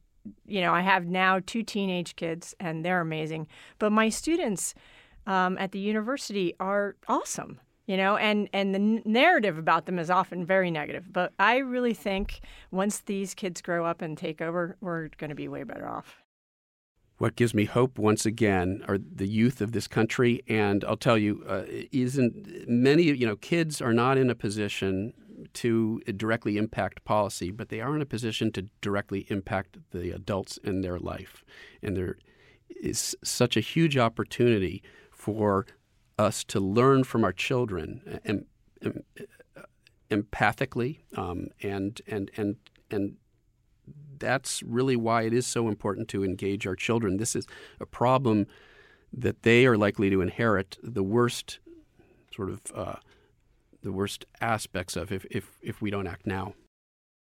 you 0.47 0.61
know, 0.61 0.73
I 0.73 0.81
have 0.81 1.07
now 1.07 1.41
two 1.45 1.62
teenage 1.62 2.17
kids, 2.17 2.55
and 2.61 2.85
they're 2.85 3.01
amazing. 3.01 3.47
But 3.79 3.91
my 3.91 4.09
students 4.09 4.75
um, 5.27 5.59
at 5.59 5.73
the 5.73 5.79
university 5.79 6.55
are 6.59 6.97
awesome, 7.07 7.61
you 7.87 7.97
know, 7.97 8.17
and 8.17 8.49
and 8.53 8.75
the 8.75 9.03
narrative 9.05 9.59
about 9.59 9.87
them 9.87 9.99
is 9.99 10.11
often 10.11 10.45
very 10.45 10.71
negative. 10.71 11.12
But 11.12 11.33
I 11.38 11.59
really 11.59 11.95
think 11.95 12.41
once 12.71 13.01
these 13.01 13.35
kids 13.35 13.61
grow 13.61 13.85
up 13.85 14.03
and 14.03 14.17
take 14.17 14.41
over, 14.41 14.77
we're 14.81 15.09
going 15.19 15.31
to 15.31 15.37
be 15.37 15.49
way 15.49 15.64
better 15.64 15.88
off. 15.88 16.23
What 17.19 17.35
gives 17.35 17.53
me 17.53 17.64
hope 17.64 17.99
once 17.99 18.25
again 18.25 18.85
are 18.87 18.97
the 18.97 19.27
youth 19.27 19.61
of 19.61 19.73
this 19.73 19.88
country, 19.88 20.43
and 20.49 20.85
I'll 20.85 20.97
tell 20.97 21.19
you, 21.19 21.45
uh, 21.49 21.64
isn't 21.91 22.69
many 22.69 23.03
you 23.03 23.27
know 23.27 23.37
kids 23.37 23.83
are 23.83 23.93
not 23.93 24.17
in 24.17 24.31
a 24.31 24.35
position 24.35 25.12
to 25.55 26.01
directly 26.16 26.57
impact 26.57 27.05
policy, 27.05 27.51
but 27.51 27.68
they 27.68 27.81
are 27.81 27.94
in 27.94 28.03
a 28.03 28.07
position 28.07 28.53
to 28.53 28.62
directly 28.81 29.27
impact 29.29 29.79
the 29.90 30.11
adults 30.11 30.59
in 30.64 30.81
their 30.81 30.98
life. 30.98 31.44
And 31.83 31.96
there 31.96 32.18
is 32.68 33.16
such 33.22 33.57
a 33.57 33.61
huge 33.61 33.96
opportunity 33.96 34.83
for 35.11 35.66
us 36.18 36.44
to 36.44 36.61
learn 36.61 37.05
from 37.05 37.24
our 37.24 37.33
children 37.33 38.20
em, 38.24 38.44
em, 38.83 39.03
empathically 40.11 41.01
um, 41.16 41.48
and 41.62 42.01
and 42.07 42.31
and 42.37 42.57
and 42.90 43.16
that's 44.18 44.62
really 44.62 44.96
why 44.96 45.22
it 45.22 45.33
is 45.33 45.46
so 45.46 45.68
important 45.68 46.09
to 46.09 46.24
engage 46.24 46.66
our 46.66 46.74
children. 46.74 47.18
This 47.18 47.37
is 47.37 47.46
a 47.79 47.87
problem 47.87 48.46
that 49.12 49.42
they 49.42 49.64
are 49.66 49.77
likely 49.77 50.11
to 50.11 50.20
inherit 50.20 50.77
the 50.83 51.03
worst 51.03 51.61
sort 52.35 52.51
of 52.51 52.61
uh, 52.74 52.96
the 53.83 53.93
worst 53.93 54.27
aspects 54.41 54.97
of 54.97 55.12
if, 55.12 55.25
if, 55.31 55.59
if 55.62 55.81
we 55.81 55.91
don't 55.91 56.07
act 56.07 56.27
now. 56.27 56.55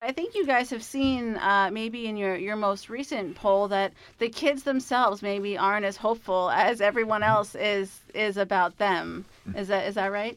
I 0.04 0.10
think 0.10 0.34
you 0.34 0.44
guys 0.44 0.68
have 0.70 0.82
seen 0.82 1.36
uh, 1.36 1.70
maybe 1.72 2.08
in 2.08 2.16
your, 2.16 2.34
your 2.34 2.56
most 2.56 2.90
recent 2.90 3.36
poll 3.36 3.68
that 3.68 3.92
the 4.18 4.28
kids 4.28 4.64
themselves 4.64 5.22
maybe 5.22 5.56
aren't 5.56 5.86
as 5.86 5.96
hopeful 5.96 6.50
as 6.50 6.80
everyone 6.80 7.22
else 7.22 7.54
is 7.54 8.00
is 8.12 8.36
about 8.36 8.78
them. 8.78 9.24
Is 9.56 9.68
that 9.68 9.86
is 9.86 9.94
that 9.94 10.10
right? 10.10 10.36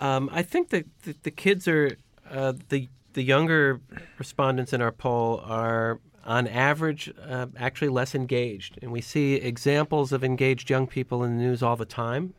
Um, 0.00 0.30
I 0.32 0.42
think 0.42 0.70
that 0.70 0.86
the, 1.02 1.14
the 1.22 1.30
kids 1.30 1.68
are 1.68 1.98
uh, 2.30 2.54
the 2.70 2.88
the 3.12 3.22
younger 3.22 3.80
respondents 4.18 4.72
in 4.72 4.80
our 4.80 4.92
poll 4.92 5.42
are 5.44 6.00
on 6.24 6.48
average 6.48 7.12
uh, 7.22 7.46
actually 7.58 7.88
less 7.88 8.14
engaged, 8.14 8.78
and 8.80 8.90
we 8.90 9.02
see 9.02 9.34
examples 9.34 10.12
of 10.12 10.24
engaged 10.24 10.70
young 10.70 10.86
people 10.86 11.22
in 11.24 11.36
the 11.36 11.42
news 11.42 11.62
all 11.62 11.76
the 11.76 11.84
time. 11.84 12.32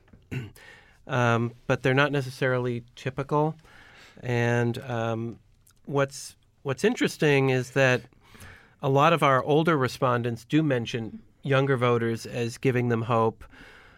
Um, 1.07 1.53
but 1.65 1.83
they're 1.83 1.93
not 1.93 2.11
necessarily 2.11 2.83
typical. 2.95 3.55
And 4.21 4.77
um, 4.79 5.39
what's 5.85 6.35
what's 6.63 6.83
interesting 6.83 7.49
is 7.49 7.71
that 7.71 8.01
a 8.81 8.89
lot 8.89 9.13
of 9.13 9.23
our 9.23 9.43
older 9.43 9.77
respondents 9.77 10.45
do 10.45 10.61
mention 10.61 11.19
younger 11.43 11.77
voters 11.77 12.25
as 12.25 12.57
giving 12.57 12.89
them 12.89 13.03
hope. 13.03 13.43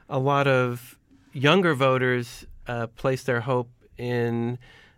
A 0.08 0.19
lot 0.19 0.48
of 0.48 0.98
younger 1.34 1.74
voters 1.74 2.45
uh, 2.67 2.88
place 2.88 3.24
their 3.24 3.41
hope 3.41 3.69
in 3.98 4.58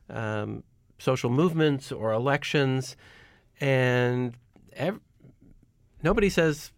um, 0.10 0.64
social 1.00 1.30
movements 1.30 1.92
or 1.92 2.12
elections, 2.12 2.96
and 3.60 4.34
ev- 4.74 5.00
nobody 6.04 6.30
says, 6.30 6.72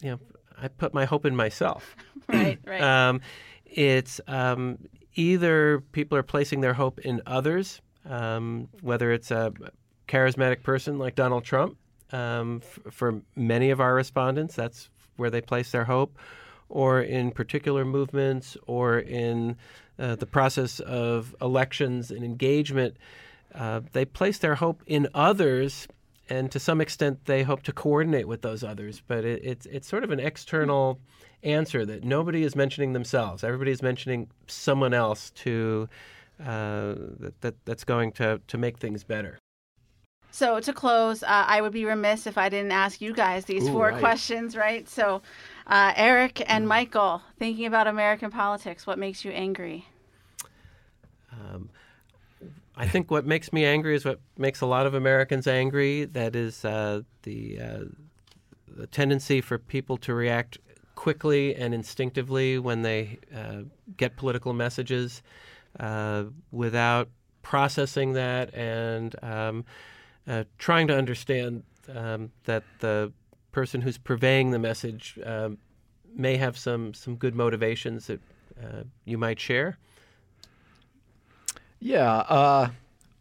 you 0.00 0.12
know, 0.12 0.20
I 0.60 0.68
put 0.68 0.94
my 0.94 1.04
hope 1.04 1.26
in 1.26 1.34
myself. 1.36 1.96
right, 2.28 2.58
right. 2.64 2.80
Um, 2.80 3.20
it's 3.74 4.20
um, 4.28 4.78
either 5.14 5.80
people 5.92 6.16
are 6.16 6.22
placing 6.22 6.60
their 6.60 6.74
hope 6.74 7.00
in 7.00 7.20
others, 7.26 7.80
um, 8.08 8.68
whether 8.80 9.12
it's 9.12 9.30
a 9.30 9.52
charismatic 10.08 10.62
person 10.62 10.98
like 10.98 11.14
Donald 11.14 11.44
Trump. 11.44 11.76
Um, 12.12 12.62
f- 12.62 12.92
for 12.92 13.22
many 13.34 13.70
of 13.70 13.80
our 13.80 13.94
respondents, 13.94 14.54
that's 14.54 14.88
where 15.16 15.30
they 15.30 15.40
place 15.40 15.72
their 15.72 15.84
hope, 15.84 16.16
or 16.68 17.02
in 17.02 17.32
particular 17.32 17.84
movements, 17.84 18.56
or 18.66 19.00
in 19.00 19.56
uh, 19.98 20.14
the 20.14 20.26
process 20.26 20.78
of 20.80 21.34
elections 21.40 22.10
and 22.12 22.24
engagement. 22.24 22.96
Uh, 23.54 23.80
they 23.92 24.04
place 24.04 24.38
their 24.38 24.56
hope 24.56 24.82
in 24.86 25.08
others, 25.14 25.88
and 26.28 26.50
to 26.52 26.58
some 26.58 26.80
extent, 26.80 27.24
they 27.26 27.42
hope 27.42 27.62
to 27.64 27.72
coordinate 27.72 28.26
with 28.26 28.42
those 28.42 28.64
others. 28.64 29.02
But 29.06 29.24
it, 29.24 29.44
it's 29.44 29.66
it's 29.66 29.88
sort 29.88 30.04
of 30.04 30.10
an 30.10 30.20
external 30.20 30.98
answer 31.42 31.84
that 31.84 32.04
nobody 32.04 32.44
is 32.44 32.56
mentioning 32.56 32.92
themselves. 32.92 33.44
Everybody 33.44 33.70
is 33.70 33.82
mentioning 33.82 34.28
someone 34.46 34.94
else 34.94 35.30
to 35.30 35.88
uh, 36.40 36.94
that, 37.20 37.34
that 37.40 37.54
that's 37.64 37.84
going 37.84 38.12
to 38.12 38.40
to 38.46 38.58
make 38.58 38.78
things 38.78 39.04
better. 39.04 39.38
So 40.30 40.58
to 40.58 40.72
close, 40.72 41.22
uh, 41.22 41.26
I 41.28 41.60
would 41.60 41.72
be 41.72 41.84
remiss 41.84 42.26
if 42.26 42.36
I 42.36 42.48
didn't 42.48 42.72
ask 42.72 43.00
you 43.00 43.14
guys 43.14 43.44
these 43.44 43.68
Ooh, 43.68 43.72
four 43.72 43.90
right. 43.90 44.00
questions, 44.00 44.56
right? 44.56 44.88
So, 44.88 45.22
uh, 45.68 45.92
Eric 45.94 46.42
and 46.50 46.66
Michael, 46.66 47.22
thinking 47.38 47.66
about 47.66 47.86
American 47.86 48.32
politics, 48.32 48.84
what 48.84 48.98
makes 48.98 49.24
you 49.24 49.30
angry? 49.30 49.86
Um, 51.30 51.70
I 52.76 52.88
think 52.88 53.10
what 53.10 53.24
makes 53.24 53.52
me 53.52 53.64
angry 53.64 53.94
is 53.94 54.04
what 54.04 54.20
makes 54.36 54.60
a 54.60 54.66
lot 54.66 54.86
of 54.86 54.94
Americans 54.94 55.46
angry. 55.46 56.06
That 56.06 56.34
is 56.34 56.64
uh, 56.64 57.02
the 57.22 57.60
uh, 57.60 57.84
the 58.68 58.86
tendency 58.88 59.40
for 59.40 59.58
people 59.58 59.96
to 59.98 60.14
react 60.14 60.58
quickly 60.94 61.54
and 61.54 61.74
instinctively 61.74 62.58
when 62.58 62.82
they 62.82 63.18
uh, 63.34 63.62
get 63.96 64.16
political 64.16 64.52
messages 64.52 65.22
uh, 65.78 66.24
without 66.50 67.08
processing 67.42 68.14
that 68.14 68.52
and 68.54 69.14
um, 69.22 69.64
uh, 70.26 70.44
trying 70.58 70.86
to 70.88 70.96
understand 70.96 71.62
um, 71.94 72.30
that 72.44 72.64
the 72.80 73.12
person 73.52 73.80
who's 73.80 73.98
purveying 73.98 74.50
the 74.50 74.58
message 74.58 75.18
um, 75.24 75.58
may 76.16 76.36
have 76.36 76.56
some 76.56 76.94
some 76.94 77.16
good 77.16 77.34
motivations 77.34 78.06
that 78.06 78.20
uh, 78.62 78.82
you 79.04 79.18
might 79.18 79.38
share. 79.38 79.78
Yeah, 81.84 82.10
uh, 82.16 82.70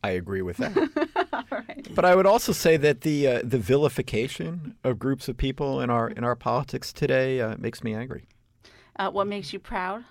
I 0.01 0.09
agree 0.11 0.41
with 0.41 0.57
that. 0.57 0.73
But 1.95 2.05
I 2.05 2.15
would 2.15 2.25
also 2.25 2.53
say 2.53 2.77
that 2.77 3.01
the 3.01 3.27
uh, 3.27 3.41
the 3.43 3.59
vilification 3.59 4.75
of 4.83 4.97
groups 4.97 5.27
of 5.27 5.37
people 5.37 5.79
in 5.79 5.91
our 5.91 6.09
in 6.09 6.23
our 6.23 6.35
politics 6.35 6.91
today 6.91 7.39
uh, 7.39 7.55
makes 7.59 7.83
me 7.83 7.93
angry. 7.93 8.25
Uh, 8.97 9.11
what 9.11 9.27
makes 9.27 9.53
you 9.53 9.59
proud? 9.59 10.03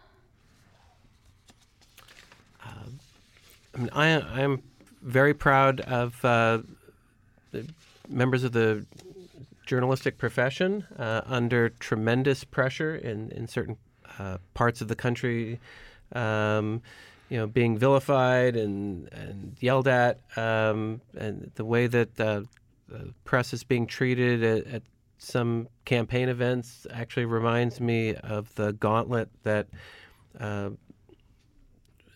I 3.75 3.79
mean, 3.79 3.91
I, 3.93 4.43
I'm 4.43 4.62
very 5.03 5.35
proud 5.35 5.81
of 5.81 6.23
uh, 6.25 6.59
the 7.53 7.67
members 8.09 8.45
of 8.45 8.53
the 8.53 8.85
journalistic 9.67 10.19
profession 10.19 10.85
uh, 10.99 11.23
under 11.25 11.71
tremendous 11.71 12.45
pressure 12.45 12.95
in, 12.97 13.31
in 13.31 13.49
certain 13.49 13.77
uh, 14.19 14.38
parts 14.53 14.81
of 14.83 14.88
the 14.88 14.97
country, 14.97 15.59
um, 16.15 16.83
you 17.33 17.38
know, 17.38 17.47
being 17.47 17.79
vilified 17.79 18.57
and, 18.57 19.09
and 19.11 19.57
yelled 19.59 19.88
at, 19.88 20.21
um, 20.37 21.01
and 21.16 21.51
the 21.55 21.64
way 21.64 21.87
that 21.87 22.21
uh, 22.21 22.42
the 22.88 23.14
press 23.25 23.55
is 23.55 23.64
being 23.64 23.87
treated 23.87 24.45
at, 24.45 24.66
at 24.66 24.83
some 25.16 25.66
campaign 25.87 26.29
events 26.29 26.87
actually 26.92 27.25
reminds 27.25 27.81
me 27.81 28.14
of 28.16 28.55
the 28.57 28.75
gauntlet 28.75 29.31
that 29.45 29.66
uh, 30.40 30.68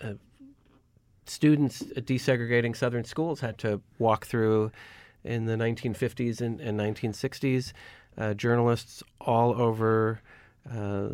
uh, 0.02 0.12
students 1.24 1.80
at 1.96 2.04
desegregating 2.04 2.76
Southern 2.76 3.04
schools 3.04 3.40
had 3.40 3.56
to 3.56 3.80
walk 3.98 4.26
through 4.26 4.70
in 5.24 5.46
the 5.46 5.54
1950s 5.54 6.42
and, 6.42 6.60
and 6.60 6.78
1960s. 6.78 7.72
Uh, 8.18 8.34
journalists 8.34 9.02
all 9.22 9.58
over 9.58 10.20
uh, 10.70 11.08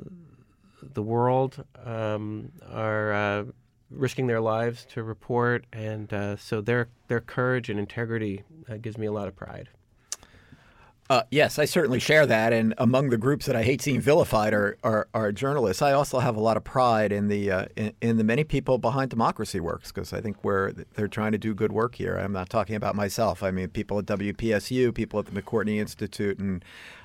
the 0.83 1.03
world 1.05 1.63
um, 1.87 2.51
are 2.69 3.13
uh, 3.13 3.45
risking 3.93 4.27
their 4.27 4.41
lives 4.41 4.85
to 4.91 5.03
report, 5.03 5.67
and 5.73 6.13
uh, 6.13 6.37
so 6.37 6.61
their 6.61 6.89
their 7.09 7.21
courage 7.21 7.69
and 7.69 7.79
integrity 7.79 8.43
uh, 8.69 8.77
gives 8.77 8.99
me 8.99 9.07
a 9.07 9.13
lot 9.13 9.29
of 9.29 9.37
pride. 9.37 9.69
Uh, 11.11 11.25
yes, 11.31 11.59
I 11.59 11.67
certainly 11.67 11.99
share 11.99 12.25
that. 12.25 12.55
And 12.55 12.73
among 12.79 13.11
the 13.11 13.19
groups 13.19 13.45
that 13.45 13.55
I 13.55 13.65
hate 13.65 13.83
seeing 13.83 14.01
vilified 14.01 14.55
are, 14.55 14.79
are, 14.83 15.09
are 15.13 15.31
journalists. 15.31 15.83
I 15.83 15.93
also 15.93 16.21
have 16.21 16.37
a 16.37 16.41
lot 16.41 16.57
of 16.57 16.65
pride 16.65 17.13
in 17.13 17.29
the 17.29 17.51
uh, 17.51 17.67
in, 17.77 17.93
in, 18.01 18.17
the 18.17 18.25
many 18.25 18.45
people 18.45 18.79
behind 18.79 19.11
Democracy 19.11 19.61
Works 19.61 19.93
because 19.93 20.15
I 20.15 20.23
think 20.23 20.43
we're 20.43 20.73
they're 20.95 21.09
trying 21.09 21.33
to 21.33 21.39
do 21.39 21.55
good 21.55 21.73
work 21.73 21.97
here. 21.97 22.17
I'm 22.17 22.33
not 22.33 22.49
talking 22.49 22.77
about 22.77 22.95
myself. 22.95 23.43
I 23.43 23.51
mean 23.51 23.69
people 23.69 23.99
at 23.99 24.07
WPSU, 24.07 24.95
people 24.95 25.21
at 25.21 25.27
the 25.27 25.43
McCourtney 25.43 25.79
Institute, 25.79 26.39
and 26.39 26.65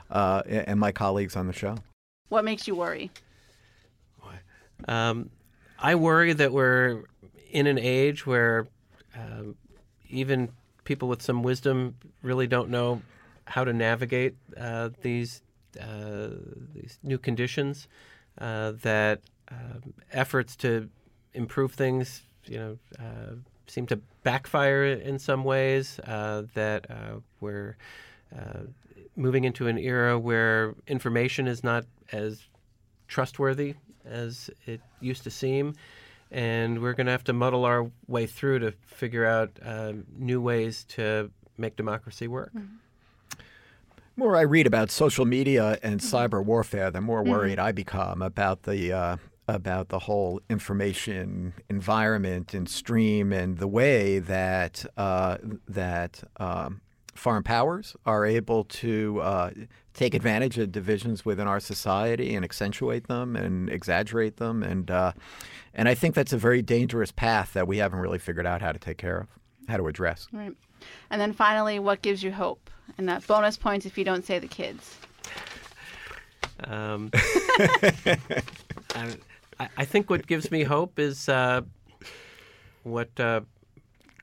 uh, 0.09 0.41
and 0.47 0.79
my 0.79 0.93
colleagues 0.93 1.35
on 1.35 1.47
the 1.47 1.53
show. 1.53 1.75
What 2.29 2.45
makes 2.45 2.65
you 2.65 2.75
worry? 2.75 3.11
Um, 4.87 5.29
I 5.79 5.95
worry 5.95 6.33
that 6.33 6.51
we're 6.51 7.03
in 7.51 7.67
an 7.67 7.77
age 7.77 8.25
where 8.25 8.67
um, 9.15 9.55
even 10.09 10.49
people 10.83 11.07
with 11.07 11.21
some 11.21 11.43
wisdom 11.43 11.95
really 12.21 12.47
don't 12.47 12.69
know 12.69 13.01
how 13.45 13.63
to 13.63 13.73
navigate 13.73 14.35
uh, 14.59 14.89
these 15.01 15.41
uh, 15.79 16.29
these 16.73 16.97
new 17.03 17.17
conditions. 17.17 17.87
Uh, 18.39 18.73
that 18.83 19.21
um, 19.49 19.93
efforts 20.11 20.55
to 20.55 20.87
improve 21.33 21.73
things, 21.73 22.21
you 22.45 22.57
know, 22.57 22.77
uh, 22.99 23.33
seem 23.65 23.87
to 23.87 23.95
backfire 24.23 24.85
in 24.85 25.17
some 25.17 25.43
ways. 25.43 25.99
Uh, 25.99 26.43
that 26.53 26.85
we're 27.39 27.75
moving 29.15 29.43
into 29.43 29.67
an 29.67 29.77
era 29.77 30.17
where 30.19 30.75
information 30.87 31.47
is 31.47 31.63
not 31.63 31.85
as 32.11 32.43
trustworthy 33.07 33.73
as 34.09 34.49
it 34.65 34.81
used 34.99 35.23
to 35.23 35.31
seem. 35.31 35.73
And 36.29 36.81
we're 36.81 36.93
going 36.93 37.05
to 37.05 37.11
have 37.11 37.23
to 37.25 37.33
muddle 37.33 37.63
our 37.63 37.89
way 38.07 38.25
through 38.25 38.59
to 38.59 38.73
figure 38.85 39.25
out 39.25 39.57
um, 39.63 40.05
new 40.17 40.41
ways 40.41 40.83
to 40.89 41.31
make 41.57 41.75
democracy 41.75 42.27
work. 42.27 42.51
Mm-hmm. 42.53 42.75
The 43.29 44.23
more 44.23 44.35
I 44.35 44.41
read 44.41 44.67
about 44.67 44.91
social 44.91 45.25
media 45.25 45.77
and 45.83 46.01
mm-hmm. 46.01 46.15
cyber 46.15 46.43
warfare, 46.43 46.91
the 46.91 47.01
more 47.01 47.21
mm-hmm. 47.21 47.31
worried 47.31 47.57
mm-hmm. 47.57 47.67
I 47.67 47.71
become 47.71 48.21
about 48.21 48.63
the 48.63 48.91
uh, 48.91 49.17
about 49.47 49.89
the 49.89 49.99
whole 49.99 50.41
information 50.49 51.53
environment 51.69 52.53
and 52.53 52.67
stream 52.67 53.31
and 53.31 53.57
the 53.57 53.67
way 53.67 54.19
that 54.19 54.85
uh, 54.97 55.37
that 55.67 56.23
um, 56.37 56.81
foreign 57.17 57.43
powers 57.43 57.95
are 58.05 58.25
able 58.25 58.63
to 58.65 59.19
uh, 59.21 59.51
take 59.93 60.13
advantage 60.13 60.57
of 60.57 60.71
divisions 60.71 61.25
within 61.25 61.47
our 61.47 61.59
society 61.59 62.35
and 62.35 62.45
accentuate 62.45 63.07
them 63.07 63.35
and 63.35 63.69
exaggerate 63.69 64.37
them. 64.37 64.63
And, 64.63 64.89
uh, 64.91 65.13
and 65.73 65.89
I 65.89 65.95
think 65.95 66.15
that's 66.15 66.33
a 66.33 66.37
very 66.37 66.61
dangerous 66.61 67.11
path 67.11 67.53
that 67.53 67.67
we 67.67 67.77
haven't 67.77 67.99
really 67.99 68.19
figured 68.19 68.45
out 68.45 68.61
how 68.61 68.71
to 68.71 68.79
take 68.79 68.97
care 68.97 69.17
of, 69.17 69.27
how 69.67 69.77
to 69.77 69.87
address. 69.87 70.27
Right. 70.31 70.53
And 71.09 71.19
then 71.19 71.33
finally, 71.33 71.79
what 71.79 72.01
gives 72.01 72.23
you 72.23 72.31
hope? 72.31 72.69
And 72.97 73.09
that 73.09 73.25
bonus 73.27 73.57
points 73.57 73.85
if 73.85 73.97
you 73.97 74.05
don't 74.05 74.25
say 74.25 74.39
the 74.39 74.47
kids. 74.47 74.97
Um, 76.63 77.11
I, 78.95 79.69
I, 79.77 79.85
think 79.85 80.09
what 80.09 80.25
gives 80.25 80.49
me 80.49 80.63
hope 80.63 80.97
is 80.97 81.29
uh, 81.29 81.61
what 82.83 83.09
uh, 83.19 83.41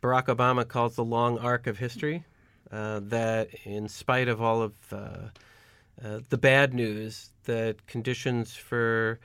Barack 0.02 0.26
Obama 0.26 0.66
calls 0.66 0.96
the 0.96 1.04
long 1.04 1.38
arc 1.38 1.68
of 1.68 1.78
history. 1.78 2.24
Uh, 2.74 2.98
that 3.04 3.50
in 3.64 3.88
spite 3.88 4.26
of 4.26 4.42
all 4.42 4.60
of 4.60 4.72
uh, 4.90 5.28
uh, 6.04 6.18
the 6.28 6.36
bad 6.36 6.74
news, 6.74 7.30
that 7.44 7.86
conditions 7.86 8.56
for 8.56 9.20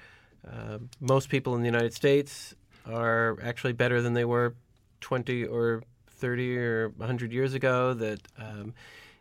uh, 0.48 0.78
most 1.00 1.30
people 1.30 1.56
in 1.56 1.62
the 1.62 1.66
United 1.66 1.92
States 1.92 2.54
are 2.86 3.40
actually 3.42 3.74
better 3.74 4.04
than 4.04 4.14
they 4.14 4.26
were 4.26 4.54
20 5.02 5.46
or 5.46 5.82
30 6.12 6.58
or 6.60 6.90
100 6.90 7.34
years 7.34 7.56
ago. 7.56 7.96
That 7.96 8.20
um, 8.38 8.76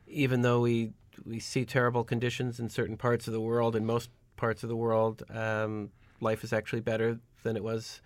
even 0.06 0.42
though 0.42 0.60
we 0.60 0.92
we 1.24 1.40
see 1.40 1.64
terrible 1.64 2.04
conditions 2.04 2.60
in 2.60 2.68
certain 2.68 2.98
parts 2.98 3.28
of 3.28 3.32
the 3.32 3.40
world, 3.40 3.74
in 3.74 3.86
most 3.86 4.10
parts 4.36 4.62
of 4.62 4.68
the 4.68 4.76
world, 4.76 5.22
um, 5.30 5.88
life 6.20 6.44
is 6.44 6.52
actually 6.52 6.80
better 6.82 7.18
than 7.44 7.56
it 7.56 7.64
was 7.64 8.02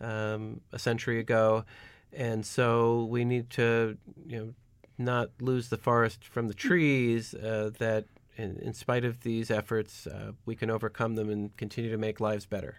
um, 0.00 0.62
a 0.72 0.78
century 0.78 1.20
ago. 1.20 1.66
And 2.14 2.46
so 2.46 3.04
we 3.04 3.26
need 3.26 3.50
to, 3.50 3.98
you 4.26 4.38
know, 4.38 4.54
not 4.98 5.30
lose 5.40 5.68
the 5.68 5.76
forest 5.76 6.24
from 6.24 6.48
the 6.48 6.54
trees, 6.54 7.34
uh, 7.34 7.70
that 7.78 8.06
in, 8.36 8.56
in, 8.58 8.72
spite 8.72 9.04
of 9.04 9.22
these 9.22 9.50
efforts, 9.50 10.06
uh, 10.06 10.32
we 10.44 10.54
can 10.54 10.70
overcome 10.70 11.14
them 11.14 11.30
and 11.30 11.56
continue 11.56 11.90
to 11.90 11.98
make 11.98 12.20
lives 12.20 12.46
better. 12.46 12.76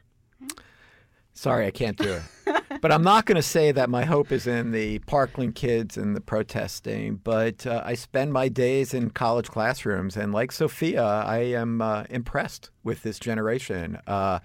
Sorry, 1.34 1.68
I 1.68 1.72
can't 1.72 1.98
do 1.98 2.20
it. 2.46 2.64
but 2.82 2.92
I'm 2.92 3.04
not 3.04 3.26
going 3.28 3.36
to 3.36 3.44
say 3.44 3.72
that 3.72 3.92
my 3.92 4.06
hope 4.06 4.32
is 4.32 4.48
in 4.48 4.72
the 4.72 4.98
Parkland 5.00 5.54
kids 5.54 5.96
and 5.96 6.16
the 6.16 6.22
protesting. 6.22 7.18
But 7.24 7.68
uh, 7.68 7.84
I 7.86 7.94
spend 7.94 8.34
my 8.34 8.50
days 8.50 8.94
in 8.94 9.12
college 9.12 9.48
classrooms, 9.48 10.18
and 10.18 10.34
like 10.34 10.52
Sophia, 10.52 11.04
I 11.04 11.38
am 11.40 11.82
uh, 11.82 12.06
impressed 12.10 12.72
with 12.84 13.04
this 13.04 13.20
generation. 13.20 14.00
Uh, 14.08 14.40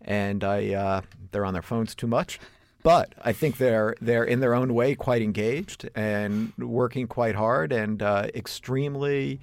and 0.00 0.42
I, 0.42 0.74
uh, 0.74 1.00
they're 1.30 1.44
on 1.44 1.52
their 1.52 1.62
phones 1.62 1.94
too 1.94 2.08
much. 2.08 2.40
But 2.82 3.14
I 3.22 3.32
think 3.32 3.58
they're 3.58 3.94
they're 4.00 4.24
in 4.24 4.40
their 4.40 4.54
own 4.54 4.74
way 4.74 4.94
quite 4.94 5.22
engaged 5.22 5.88
and 5.94 6.52
working 6.58 7.06
quite 7.06 7.34
hard 7.34 7.72
and 7.72 8.02
uh, 8.02 8.28
extremely 8.34 9.40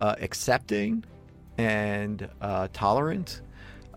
uh, 0.00 0.16
accepting 0.20 1.04
and 1.56 2.28
uh, 2.40 2.68
tolerant. 2.72 3.40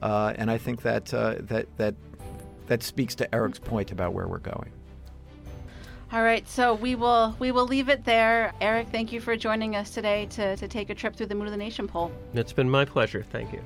Uh, 0.01 0.34
and 0.38 0.49
I 0.49 0.58
think 0.58 0.81
that 0.84 1.13
uh, 1.13 1.36
that 1.41 1.67
that 1.77 1.95
that 2.67 2.84
speaks 2.84 3.15
to 3.15 3.36
Eric's 3.36 3.60
point 3.60 3.91
about 3.91 4.13
where 4.13 4.27
we're 4.27 4.38
going. 4.38 4.71
All 6.12 6.23
right, 6.23 6.47
so 6.47 6.75
we 6.75 6.95
will 6.95 7.36
we 7.39 7.51
will 7.51 7.65
leave 7.65 7.89
it 7.89 8.05
there. 8.05 8.53
Eric, 8.62 8.88
thank 8.89 9.12
you 9.12 9.19
for 9.19 9.36
joining 9.36 9.75
us 9.75 9.89
today 9.89 10.27
to, 10.27 10.55
to 10.55 10.67
take 10.67 10.89
a 10.89 10.95
trip 10.95 11.15
through 11.15 11.25
the 11.25 11.36
Mood 11.36 11.47
of 11.47 11.51
the 11.51 11.58
Nation 11.58 11.88
poll. 11.88 12.12
It's 12.34 12.53
been 12.53 12.69
my 12.69 12.86
pleasure. 12.86 13.25
Thank 13.31 13.51
you. 13.51 13.62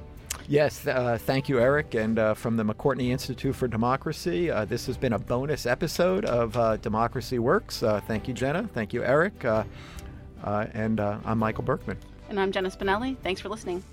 Yes, 0.49 0.87
uh, 0.87 1.19
thank 1.21 1.47
you, 1.47 1.59
Eric. 1.59 1.93
And 1.93 2.17
uh, 2.17 2.33
from 2.33 2.57
the 2.57 2.63
McCourtney 2.63 3.09
Institute 3.09 3.55
for 3.55 3.67
Democracy, 3.67 4.49
uh, 4.49 4.65
this 4.65 4.87
has 4.87 4.97
been 4.97 5.13
a 5.13 5.19
bonus 5.19 5.67
episode 5.67 6.25
of 6.25 6.57
uh, 6.57 6.77
Democracy 6.77 7.37
Works. 7.37 7.83
Uh, 7.83 8.01
thank 8.01 8.27
you, 8.27 8.33
Jenna. 8.33 8.67
Thank 8.73 8.91
you, 8.91 9.03
Eric. 9.03 9.45
Uh, 9.45 9.63
and 10.43 10.99
I'm 10.99 11.37
Michael 11.37 11.63
Berkman. 11.63 11.97
And 12.29 12.39
I'm 12.39 12.51
Jenna 12.51 12.71
Spinelli. 12.71 13.15
Thanks 13.21 13.39
for 13.39 13.49
listening. 13.49 13.83